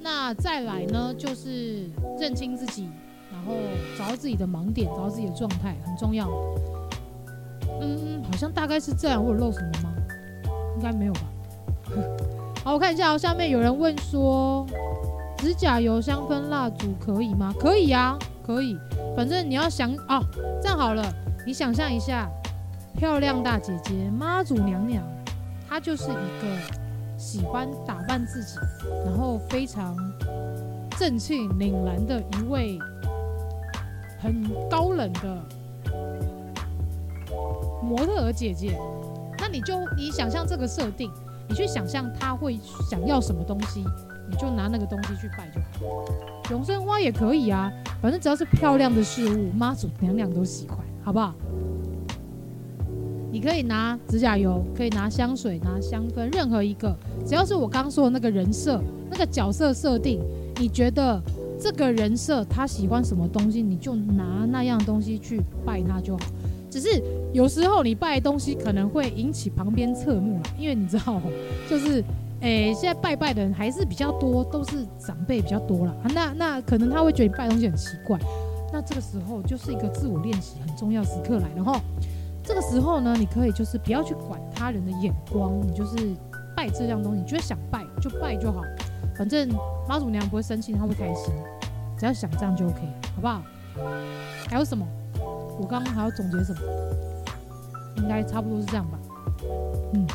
[0.00, 2.88] 那再来呢，就是认清自己，
[3.30, 3.54] 然后
[3.96, 6.28] 找到自己的盲点，找到自己的状态，很重要。
[7.80, 9.22] 嗯，好像大概是这样。
[9.24, 9.92] 我有漏什么吗？
[10.76, 11.20] 应该没有吧。
[12.64, 13.18] 好，我看一下哦。
[13.18, 14.66] 下面有人问说，
[15.38, 17.54] 指甲油、香氛、蜡烛可以吗？
[17.58, 18.76] 可以啊，可以。
[19.16, 20.20] 反正你要想哦，
[20.60, 21.04] 这样好了，
[21.46, 22.28] 你想象一下，
[22.98, 25.02] 漂亮大姐姐妈祖娘娘，
[25.68, 28.58] 她就是一个喜欢打扮自己，
[29.04, 29.96] 然后非常
[30.98, 32.78] 正气凛然的一位
[34.18, 35.38] 很高冷的。
[37.82, 38.78] 模特儿姐姐，
[39.38, 41.10] 那你就你想象这个设定，
[41.48, 42.58] 你去想象他会
[42.90, 43.84] 想要什么东西，
[44.28, 46.04] 你就拿那个东西去拜就好。
[46.50, 51.34] 永生花也可以啊，反正只要是漂亮的事物，妈祖娘娘都喜欢，好不好？
[53.30, 56.96] 你可以拿指甲油，可以拿香水，拿香氛，任何一个，
[57.26, 60.20] 只要是我刚刚说的那个人设、那个角色设定，
[60.58, 61.20] 你觉得
[61.60, 66.24] 这个人设他喜欢什么东西，你就拿那样东西去拜他就好。
[66.76, 67.02] 只是
[67.32, 71.22] 有时候你拜东西可能会引起旁边侧目了，因为你知道，
[71.70, 72.04] 就是
[72.42, 75.96] 诶、现在拜拜的人还是比较多，都是长辈比较多了。
[76.14, 78.18] 那那可能他会觉得你拜东西很奇怪，
[78.70, 81.80] 那这个时候就是一个自我练习很重要时刻来，了哈。
[82.44, 85.96] 这个时候呢，你可以就是不要去管他人的眼光，你就是
[86.54, 88.60] 拜这样东西，你觉得想拜就拜就好，
[89.16, 89.48] 反正
[89.88, 91.32] 妈祖娘不会生气，她会开心，
[91.98, 92.80] 只要想这样就 OK，
[93.14, 93.42] 好不好？
[94.46, 94.86] 还有什么？
[95.58, 96.60] 我刚刚还要总结什么？
[97.96, 98.98] 应该差不多是这样吧。
[99.94, 100.06] 嗯，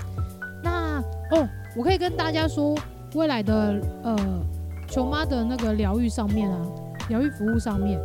[0.63, 0.99] 那
[1.31, 2.77] 哦，我可以跟大家说，
[3.15, 4.15] 未来的呃
[4.87, 6.57] 球妈的那个疗愈上面啊，
[7.09, 7.99] 疗愈服务上面。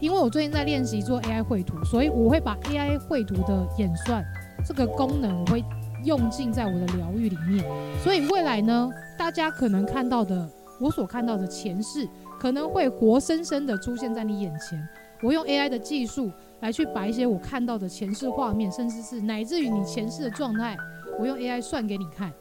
[0.00, 4.24] 因为我最近在练习做 AI 绘图，所以我会把 AI 绘图的演算
[4.66, 5.64] 这个功能，我会
[6.04, 7.64] 用进在我的疗愈里面。
[8.02, 12.08] 所以未来呢，大家可能看到的，我所看到的前世，
[12.40, 14.88] 可能会活生生的出现在你眼前。
[15.22, 20.76] 我用 AI 的技术来去把一些我看到的前世画面，甚至是乃至于你前世的状态，
[21.20, 22.32] 我用 AI 算给你看，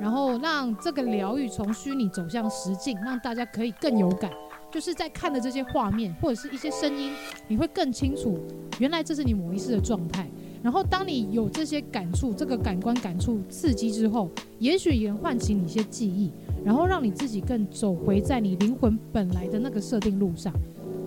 [0.00, 4.30] 然后让这个疗愈从虚拟走向实境，让大家可以更有感。
[4.70, 7.12] 就是在看的这些画面或者是一些声音，
[7.46, 8.40] 你会更清楚，
[8.78, 10.28] 原来这是你某一世的状态。
[10.62, 16.32] 然后当你有这些感触，这个感官感触刺激之后，也许也能唤起你一些记忆，
[16.64, 20.52] 然后让你自己更走回在你灵魂本来的那个设定路上。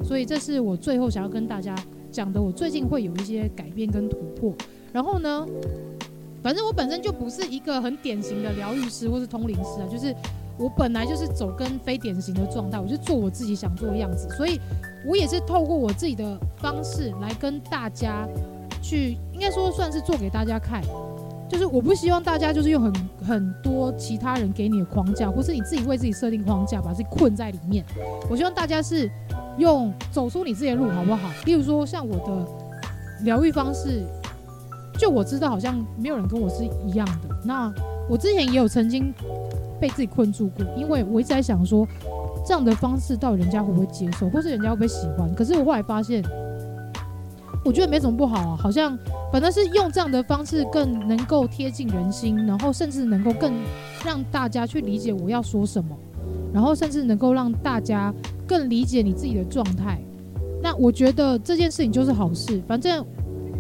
[0.04, 1.76] 所以这是我最后想要跟大家
[2.18, 2.42] 讲的。
[2.42, 4.54] 我最近会有一些改变跟突破。
[4.92, 5.46] 然后呢，
[6.42, 10.16] 反正我本身就不是一个很典型的疗愈师或是通灵师啊，就是。
[10.60, 14.60] 我本来就是走跟非典型的状态，我就做我自己想做的样子，所以
[15.06, 18.28] 我也是透过我自己的方式来跟大家
[18.82, 20.82] 去，应该说算是做给大家看，
[21.50, 22.94] 就是我不希望大家就是用很
[23.26, 27.84] 很多其他人给你的框架，或是你自己为自己设定框架，把自己困在里面。
[28.30, 29.10] 我希望大家是
[29.58, 31.30] 用走出你自己的路，好不好？
[31.46, 34.04] 例如说像我的疗愈方式，
[35.00, 37.36] 就我知道好像没有人跟我是一样的。
[37.44, 37.74] 那
[38.10, 39.14] 我之前也有曾经。
[39.80, 41.88] 被自己困住过，因为我一直在想说，
[42.44, 45.32] 这样的方式到底人家会不会接受，或是人家会不会喜欢？
[45.36, 46.24] 可是我后来发现，
[47.68, 48.98] 我觉得没什么不好啊，好像
[49.32, 53.52] 反正是用这样的方式更能够贴近人心，然后甚至能够更
[54.06, 55.90] 让大家去理解我要说什么，
[56.54, 58.14] 然后甚至能够让大家
[58.48, 60.00] 更理解你自己的状态。
[60.64, 63.06] 那我觉得这件事情就是好事，反正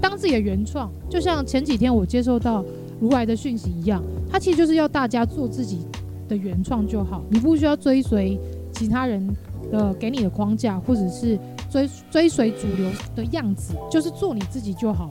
[0.01, 2.63] 当自己的原创，就像前几天我接收到
[3.01, 4.01] 如来的讯息一样，
[4.31, 5.85] 它其实就是要大家做自己。
[6.29, 8.37] 的原创就好，你不需要追随
[8.73, 9.25] 其他人
[9.71, 11.39] 的给你的框架，或者是
[11.70, 15.09] 追追随主流的样子，就是做你自己就好。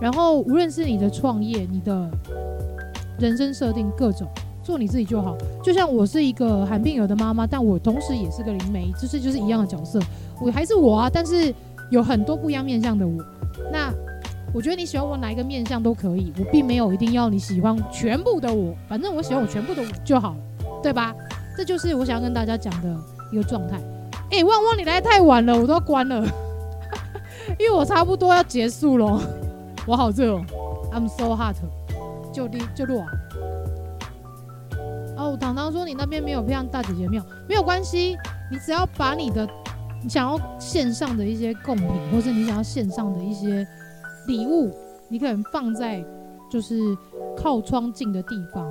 [0.00, 2.08] 然后无论是你的创业、你的
[3.18, 4.28] 人生设定各种，
[4.62, 5.36] 做你自己就好。
[5.62, 10.00] 就像我是一个罕病儿的妈妈，但我同时也是个灵媒，就是就是一样的角色，
[10.40, 11.10] 我还是我啊。
[11.12, 11.52] 但是
[11.90, 13.24] 有很多不一样面向的我。
[13.72, 13.92] 那
[14.54, 20.36] 我觉得你喜欢我哪一个面相都可以，我并没有一定要你喜欢全部的我，反正我喜欢我全部的我就好了。
[20.80, 21.12] 对吧？
[21.56, 22.96] 这就是我想要跟大家讲的
[23.32, 23.80] 一个状态。
[24.30, 26.22] 哎、旺旺，你来太晚了，我都要关了，
[27.58, 29.20] 因为我差不多要结束了。
[29.86, 30.44] 我好热哦
[30.92, 31.56] ，I'm so hot，
[32.32, 33.04] 就地就落。
[35.16, 38.16] 哦，糖糖说你那边没有漂亮大姐姐庙，没有关系，
[38.50, 39.48] 你只要把你的
[40.02, 43.66] 你想要线上的一些贡品，或是你想要线上的一些
[44.26, 44.70] 礼物，
[45.08, 46.04] 你可能放在
[46.50, 46.78] 就是
[47.36, 48.64] 靠窗近的地方。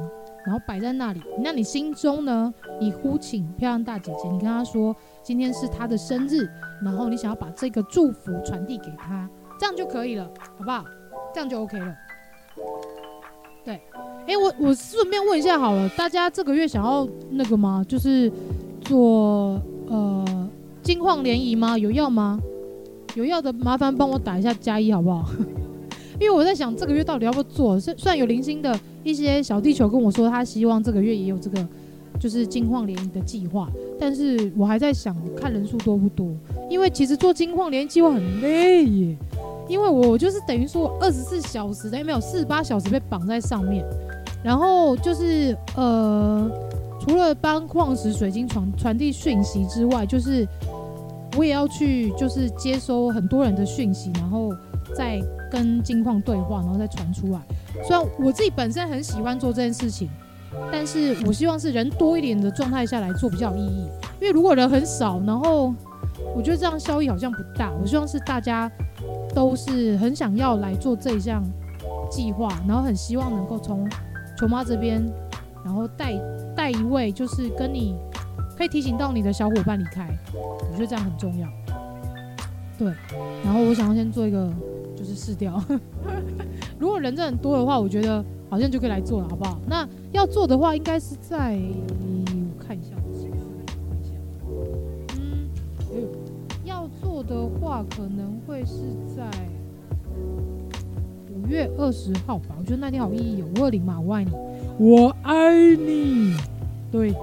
[0.48, 2.54] 然后摆在那里，那你心中呢？
[2.80, 6.50] 你呼请漂亮大姐姐，你跟她说今天是她的生日，
[6.82, 9.30] 然后你想要把这个祝福传递给她，
[9.60, 10.24] 这样就可以了，
[10.58, 10.86] 好不好？
[11.34, 11.94] 这样就 OK 了。
[13.66, 13.82] 对，
[14.28, 17.84] 诶，我我顺便问一下好了，大家这个月想要那个吗？
[17.86, 18.32] 就是
[18.80, 20.50] 做呃
[20.82, 21.78] 金矿联谊吗？
[21.78, 22.40] 有要吗？
[23.16, 25.30] 有要的麻烦帮我打一下加一好不好？
[26.20, 27.80] 因为我在想这个月到底要不要做？
[27.80, 31.64] 虽虽然有零星的一些小地球跟我说，他希望这个月也有这个
[32.20, 36.28] 就是金矿联谊的计划，但是我还在想看人数多不多。
[36.72, 39.16] 因为其实做金矿联谊计划很累耶，
[39.70, 43.86] 因为我就是等于说二十四小时等于没有四十八小时被绑在上面，
[44.44, 46.50] 然后就是呃，
[47.00, 50.48] 除了帮矿石水晶传传递讯息之外，就是
[51.38, 54.52] 我也要去就是接收很多人的讯息，然后
[54.96, 55.22] 再。
[55.52, 57.40] 跟金矿对话，然后再传出来。
[57.84, 60.10] 虽然我自己本身很喜欢做这件事情，
[60.72, 63.90] 但是我希望是人多一点的状态下来做比较有意义。
[64.20, 65.74] 因为如果人很少，然后
[66.36, 67.72] 我觉得这样效益好像不大。
[67.80, 68.72] 我希望是大家
[69.34, 71.44] 都是很想要来做这一项
[72.10, 73.88] 计划，然后很希望能够从
[74.38, 75.04] 球妈这边，
[75.64, 76.14] 然后带
[76.56, 77.96] 带一位，就是跟你
[78.58, 80.10] 可以提醒到你的小伙伴离开。
[80.34, 81.48] 我觉得这样很重要。
[82.78, 82.92] 对，
[83.44, 84.52] 然后我想要先做一个，
[85.08, 85.64] 就是试掉。
[86.78, 89.58] 如果人真的很多的话，我觉得好像就可以来做了，好不好？
[89.66, 92.96] 那要做的话，应该是在我看一下，
[95.16, 95.50] 嗯，
[96.66, 98.74] 要做的话，可能会是
[99.16, 99.24] 在
[101.34, 102.56] 五月二十号吧。
[102.60, 104.32] 我觉得那天好意义哦，五二零嘛，我爱你，
[104.78, 106.36] 我爱你。
[106.92, 107.14] 对，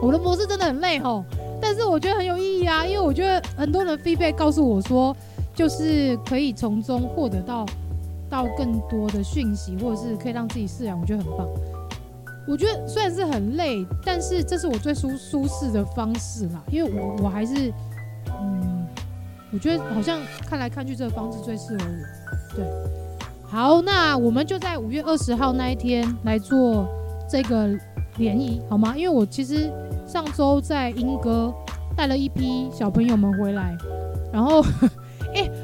[0.00, 1.22] 我的模式真的很累吼。
[1.60, 5.14] 但是我觉得很有意义啊，因为我觉得很多人 feedback 告诉我说，
[5.58, 7.66] 就是可以从中获得到
[8.30, 11.48] 到更多的讯息，或者是可以让自己释然，我觉得很棒。
[12.46, 17.72] 我觉得虽然是很累，但是这是我最舒舒适的方式啦，因为我我还是
[18.40, 18.86] 嗯，
[19.52, 22.56] 我觉得好像看来看去这个方式最适合我。
[22.56, 22.64] 对，
[23.42, 26.86] 好，那我们就在五月二十号那一天来做
[27.28, 27.68] 这个
[28.18, 28.96] 联谊，好吗？
[28.96, 29.68] 因为我其实。
[30.06, 31.52] 上周在英哥
[31.94, 33.76] 带了一批小朋友们回来，
[34.32, 34.64] 然后，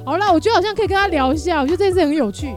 [0.05, 2.55] 好啦，我觉得好像可以跟他聊一下，我觉得这件事很有趣。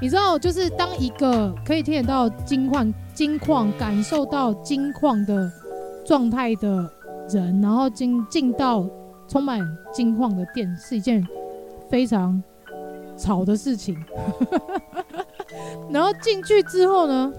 [0.00, 5.50] 你知道，就是当一个可以听得到金矿、金矿感受到金矿的
[6.04, 6.90] 状态的
[7.30, 8.86] 人，然后进进到
[9.26, 9.60] 充满
[9.92, 11.26] 金矿的店，是一件
[11.88, 12.42] 非常
[13.16, 13.96] 吵的事情。
[15.90, 17.32] 然后进去之后呢？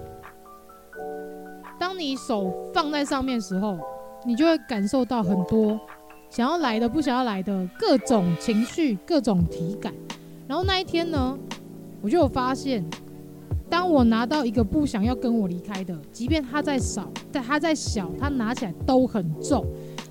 [1.78, 3.78] 当你手放在上面的时候，
[4.26, 5.78] 你就会感受到很多
[6.30, 9.92] 想要来的、不想要来的各种情绪、各种体感。
[10.46, 11.36] 然后那一天呢，
[12.00, 12.84] 我就有发现，
[13.68, 19.64] 当我拿到一个不想要跟我离开的，即便他在少，但他在小，他拿起来都很重。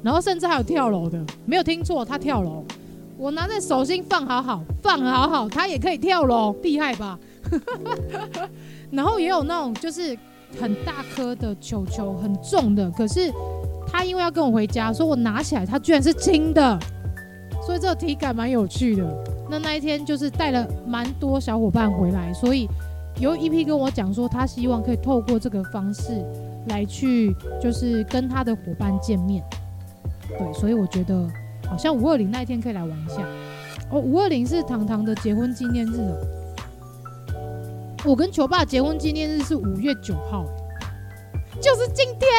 [0.03, 2.63] 然后甚至还有跳楼的，没有听错，他跳楼。
[3.17, 7.17] 我拿在手心放好好，放好好，他也可以跳楼，厉害吧？
[8.91, 10.17] 然后也有那种就是。
[10.61, 12.89] 很大颗的球球，很重的。
[12.91, 13.29] 可是
[13.87, 16.77] 他因为要跟我回家，所以我拿起来，它居然是轻的，
[17.65, 19.03] 所以这个体感蛮有趣的。
[19.49, 22.67] 那那一天就是带了蛮多小伙伴回来，所以
[23.19, 26.23] 有一批跟我讲说，他希望可以透过这个方式
[26.67, 29.43] 来去，就是跟他的伙伴见面。
[30.27, 31.27] 对，所以我觉得
[31.65, 33.25] 好像五二零那一天可以来玩一下。
[33.89, 36.17] 哦，五二零是糖糖的结婚纪念日哦。
[38.05, 40.45] 我跟球爸结婚纪念日是五月九号，
[41.61, 42.29] 就是今天。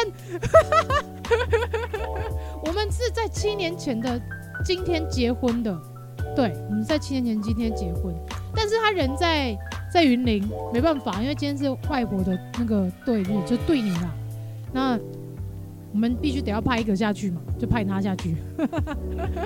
[2.64, 4.20] 我们是在七年前的
[4.64, 5.76] 今天结婚的，
[6.34, 8.14] 对，我们在七年前今天结婚。
[8.54, 9.56] 但是他人在
[9.92, 14.14] 在云林，没办法，因为今天是外婆的那个对日，就对你啦。
[14.72, 14.98] 那
[15.92, 18.36] 我们必须得要派一个下去嘛，就派他下去。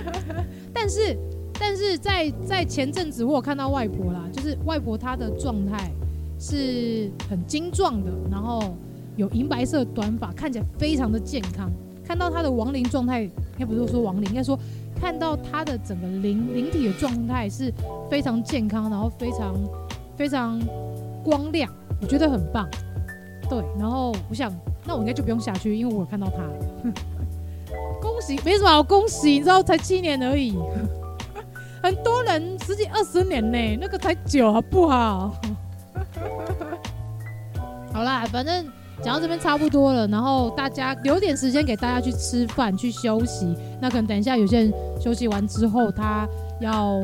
[0.73, 1.17] 但是，
[1.59, 5.91] 但是在在前阵子我有看到外婆啦，就是外婆她的状态。
[6.45, 8.77] 是很精壮的，然后
[9.17, 11.71] 有银白色短发，看起来非常的健康。
[12.05, 14.59] 看到他的亡灵状态，应该不是说亡灵，应该说
[15.01, 17.73] 看到他的整个灵灵体的状态是
[18.11, 19.55] 非常健康，然后非常
[20.17, 20.61] 非常
[21.25, 22.69] 光亮，我觉得很棒。
[23.49, 24.53] 对，然后我想，
[24.85, 26.43] 那我应该就不用下去，因为我看到他。
[28.01, 30.55] 恭喜，没什么好恭喜，你知道才七年而已，
[31.83, 35.35] 很多人十几二十年呢，那个才久好不好？
[37.93, 38.67] 好啦，反正
[39.01, 43.57] 讲到这边差不多了，然后大家留点时间给大家去吃饭、去休息。
[43.81, 46.29] 那可能等一下有些人休息完之后，他
[46.61, 47.01] 要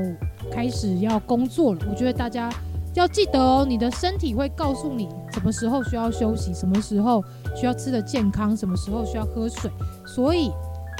[0.53, 1.81] 开始要工作了。
[1.91, 2.51] 我觉得大家
[2.95, 7.25] 要记得哦，你的身体会告诉你什么时候需要休息，什么时候
[7.57, 9.71] 需要吃的健康，什么时候需要喝水。
[10.07, 10.53] 所以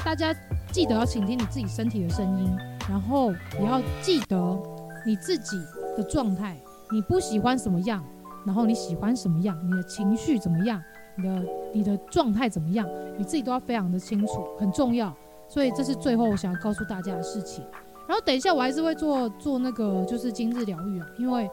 [0.05, 0.35] 大家
[0.73, 2.51] 记得要倾听你自己身体的声音，
[2.89, 3.31] 然后
[3.61, 4.37] 也要记得
[5.07, 5.57] 你自己
[5.97, 6.57] 的状态，
[6.91, 8.05] 你不喜欢什么样。
[8.49, 9.55] 然后你喜欢什么样？
[9.63, 10.83] 你的情绪怎么样？
[11.17, 11.45] 你的
[11.75, 12.89] 你的状态怎么样？
[13.19, 15.15] 你自己都要非常的清楚，很重要。
[15.47, 17.63] 所以这是最后我想要告诉大家的事情。
[18.09, 21.47] 然后等一下我还是会做做那个就是今日疗愈啊，因为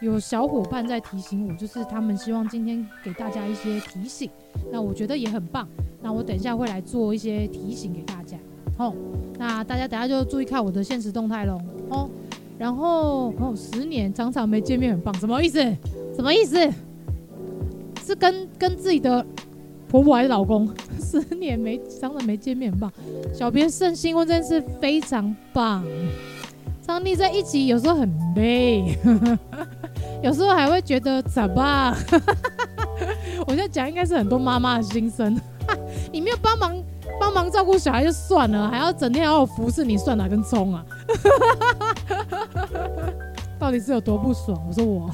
[0.00, 4.30] 有小伙伴在提醒我，就是他们希望今天给大家一些提醒。
[4.70, 5.66] 那我觉得也很棒。
[6.00, 8.38] 那我等一下会来做一些提醒给大家。
[8.78, 8.94] 哦，
[9.36, 11.58] 那大家等下就注意看我的现实动态喽。
[11.90, 12.08] 哦。
[12.56, 15.58] 然后哦，十年常常没见面很棒，什么意思？
[16.14, 16.56] 什么意思？
[18.04, 19.24] 是跟跟自己的
[19.88, 20.68] 婆婆还是老公？
[21.00, 22.92] 十年没常常没见面吧。
[23.32, 25.84] 小编圣新婚真是非常棒，
[26.86, 28.98] 常丽在一起，有时候很累，
[30.22, 31.94] 有时候还会觉得咋办？
[33.46, 35.38] 我现在讲应该是很多妈妈的心声。
[36.12, 36.74] 你没有帮忙
[37.18, 40.84] 帮忙照顾小孩就算了，还要整天要服侍你，算哪根葱啊？
[43.58, 44.60] 到底是有多不爽？
[44.68, 45.10] 我说我。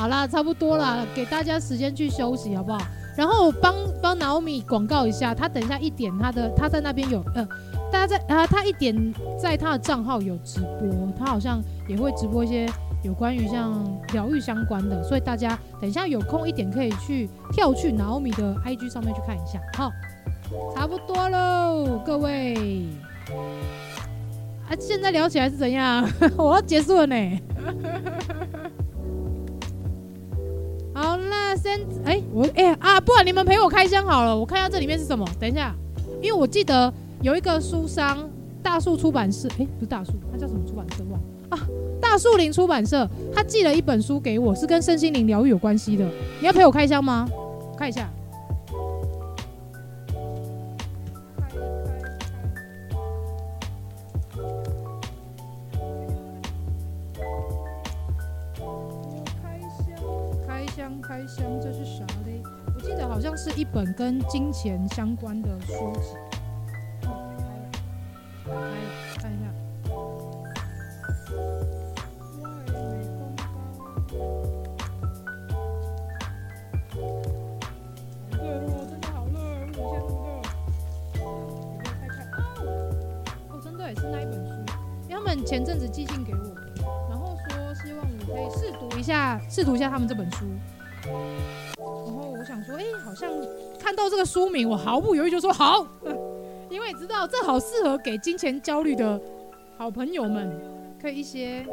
[0.00, 2.80] 好啦，差不多啦，给大家时间去休息，好不好？
[3.14, 7.46] 然后帮帮 Naomi 广告一下，他等一下一点他的，他在那边有呃，
[7.92, 10.88] 大家在啊，他一点在他的账号有直播，
[11.18, 12.66] 他好像也会直播一些
[13.02, 13.84] 有关于像
[14.14, 19.60] 疗愈相关的，所以大家等一下有空一点可以去跳去 Naomi 的 IG 上面去看一下。
[19.74, 19.92] 好，
[20.74, 22.86] 差不多喽，各位。
[24.66, 26.08] 啊，现在聊起来是怎样？
[26.38, 27.38] 我要结束了呢。
[31.56, 35.26] 先哎、我哎、啊，不然你们陪我开箱好了，我看一下这里面是什么。
[35.38, 35.74] 等一下，
[36.22, 36.92] 因为我记得
[37.22, 38.28] 有一个书商
[38.62, 41.04] 大树出版社，哎、不是大树，他叫什么出版社？
[41.10, 41.20] 忘
[41.50, 41.66] 啊，
[42.00, 46.04] 大树林出版社，他寄了一本书给我，是跟身心灵疗愈有关系的。
[46.40, 47.28] 你要陪我开箱吗？
[47.76, 48.08] 看一下。
[64.00, 66.16] 跟金钱相关的书籍。
[67.02, 67.12] 打
[68.48, 68.56] 开
[69.18, 69.44] 看一下。
[72.40, 73.52] 外美工好
[78.38, 79.36] 热哦，真的好热，
[79.76, 80.28] 我先录热。
[81.20, 82.24] 我开开
[83.50, 84.50] 哦，真的也是那一本书。
[85.10, 86.40] 因为他们前阵子寄信给我，
[87.10, 90.46] 然后说希望我可以试读一下，试读一下他们这本书。
[91.76, 93.30] 然后我想说，哎好像
[93.90, 95.84] 看到这个书名，我毫不犹豫就说好，
[96.70, 99.20] 因为知道这好适合给金钱焦虑的
[99.76, 100.48] 好朋友们，
[101.02, 101.66] 可以一些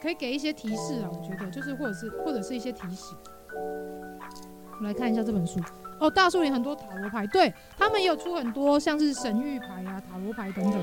[0.00, 1.10] 可以给一些提示啊。
[1.12, 3.14] 我觉得就是或者是或者是一些提醒。
[3.50, 5.60] 我们来看一下这本书
[6.00, 10.80] 哦，大树林很多塔罗牌，对他们也有出很多像是神谕牌啊、塔罗牌等等。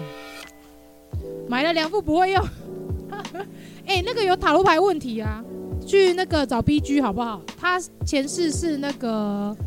[1.47, 2.45] 买了两副不会用，
[3.87, 5.43] 哎、那个有塔罗牌问题啊，
[5.83, 7.41] 去那个找 BG 好不好？
[7.59, 9.57] 他前世是那个。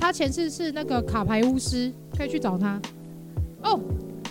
[0.00, 2.80] 他前世是那个卡牌巫师，可以去找他。
[3.62, 3.78] 哦，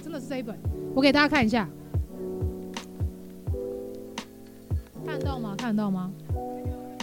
[0.04, 0.58] 真的是这一本，
[0.96, 1.70] 我给大家看一下，
[5.06, 5.56] 看到吗？
[5.58, 6.12] 看得到吗？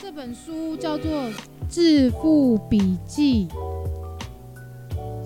[0.03, 1.11] 这本书叫做
[1.71, 3.49] 《致富笔记》，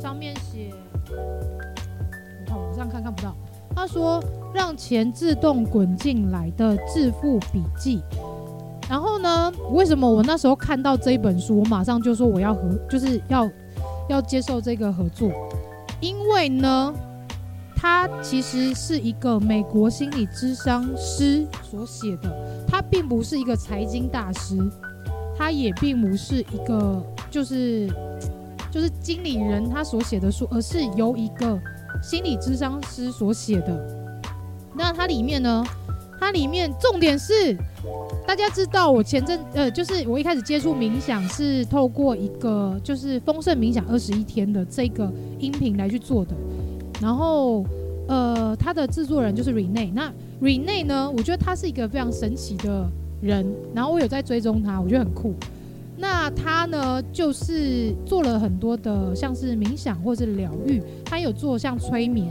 [0.01, 0.71] 上面写，
[1.09, 3.35] 你看网上看看不到。
[3.75, 4.23] 他说
[4.53, 8.03] ：“让钱自动滚进来的致富笔记。”
[9.71, 13.51] 为什么我那时候看到这一本书，我马上就说我要合，就是要
[14.09, 15.31] 要接受这个合作？
[16.01, 16.95] 因为呢，
[17.77, 24.57] 他其实是一个美国心理咨商师所写的，他并不是一个财经大师，
[25.37, 27.89] 他也并不是一个就是
[28.71, 31.59] 就是经理人他所写的书，而是由一个
[32.03, 33.99] 心理咨商师所写的。
[34.75, 35.65] 那它里面呢？
[36.21, 37.57] 它里面重点是。
[38.27, 45.11] 大家知道我前阵呃，就是我一开始接触冥想是透过一个就是丰盛冥想二十一天的这个
[45.41, 46.37] 音频来去做的，
[47.01, 47.65] 然后
[48.07, 52.89] 呃，它的制作人就是 Rene，那 Rene 呢，我觉得他是一个非常神奇的
[53.21, 55.35] 人，然后我有在追踪他，我觉得很酷。
[55.97, 62.29] 那他呢，就是做了很多的像是冥想或是疗愈，他有做像催眠。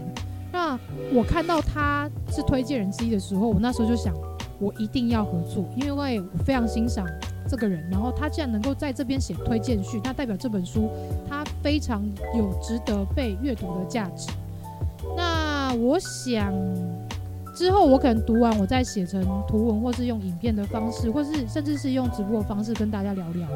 [0.51, 0.79] 那
[1.13, 4.13] 我看到他是推荐人之一的时候，我那时候就想。
[4.61, 7.07] 我一定要合作，因为我非常欣赏
[7.47, 7.81] 这个人。
[7.89, 10.89] 然后他既然能够在这边写推荐序，那代表这本书
[11.29, 12.03] 他非常
[12.35, 14.27] 有值得被阅读的价值。
[15.15, 16.53] 那我想
[17.55, 23.47] 之后我可能读完，我再写成图文，或是用影片的方式，或是甚至是用直播的方式跟大家聊聊。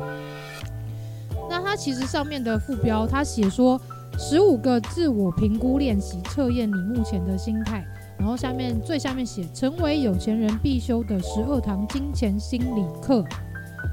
[1.50, 3.78] 那他其实上面的副标，他写说
[4.18, 7.86] 十五个自我评估练习，测验你目前的心态。
[8.18, 13.26] 然后下面最下面写成为有钱人必修的十二堂金钱心理课，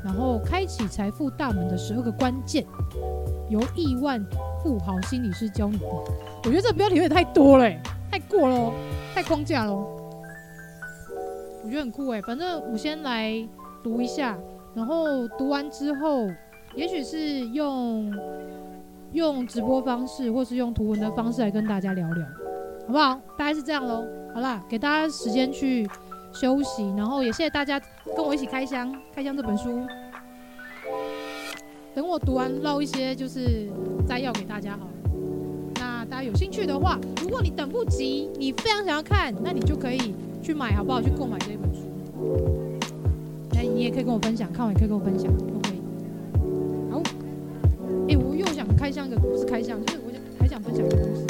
[0.04, 2.64] 然后开启财富大门的十二个关键，
[3.48, 4.24] 由亿万
[4.62, 5.86] 富豪心理师教你的。
[6.44, 7.68] 我觉得这标题有点太多了，
[8.08, 8.72] 太过了，
[9.14, 9.74] 太框架了。
[11.64, 13.34] 我觉得很酷哎，反正我先来
[13.82, 14.38] 读一下，
[14.74, 16.28] 然后读完之后，
[16.76, 18.12] 也许是用
[19.12, 22.24] 用直播方式或是用图文的方式来跟大家聊聊
[22.86, 23.20] 好不好？
[23.36, 24.04] 大概是这样喽
[24.34, 25.88] 好啦给大家时间去
[26.32, 27.80] 休息然后也谢谢大家
[28.16, 29.84] 跟我一起开箱开箱这本书。
[31.94, 33.68] 等我读完唠一些就是
[34.06, 34.88] 摘要给大家好
[35.74, 41.02] 那大家有兴趣的话如果你等不及你非常想要看那你就可以去买好不好？
[41.02, 41.80] 去购买这一本书。
[43.52, 45.30] 那你也可以跟我分享看完也可以跟我分享。
[48.90, 51.29] 开箱一个故事，开箱就是我想还想分享一个故事。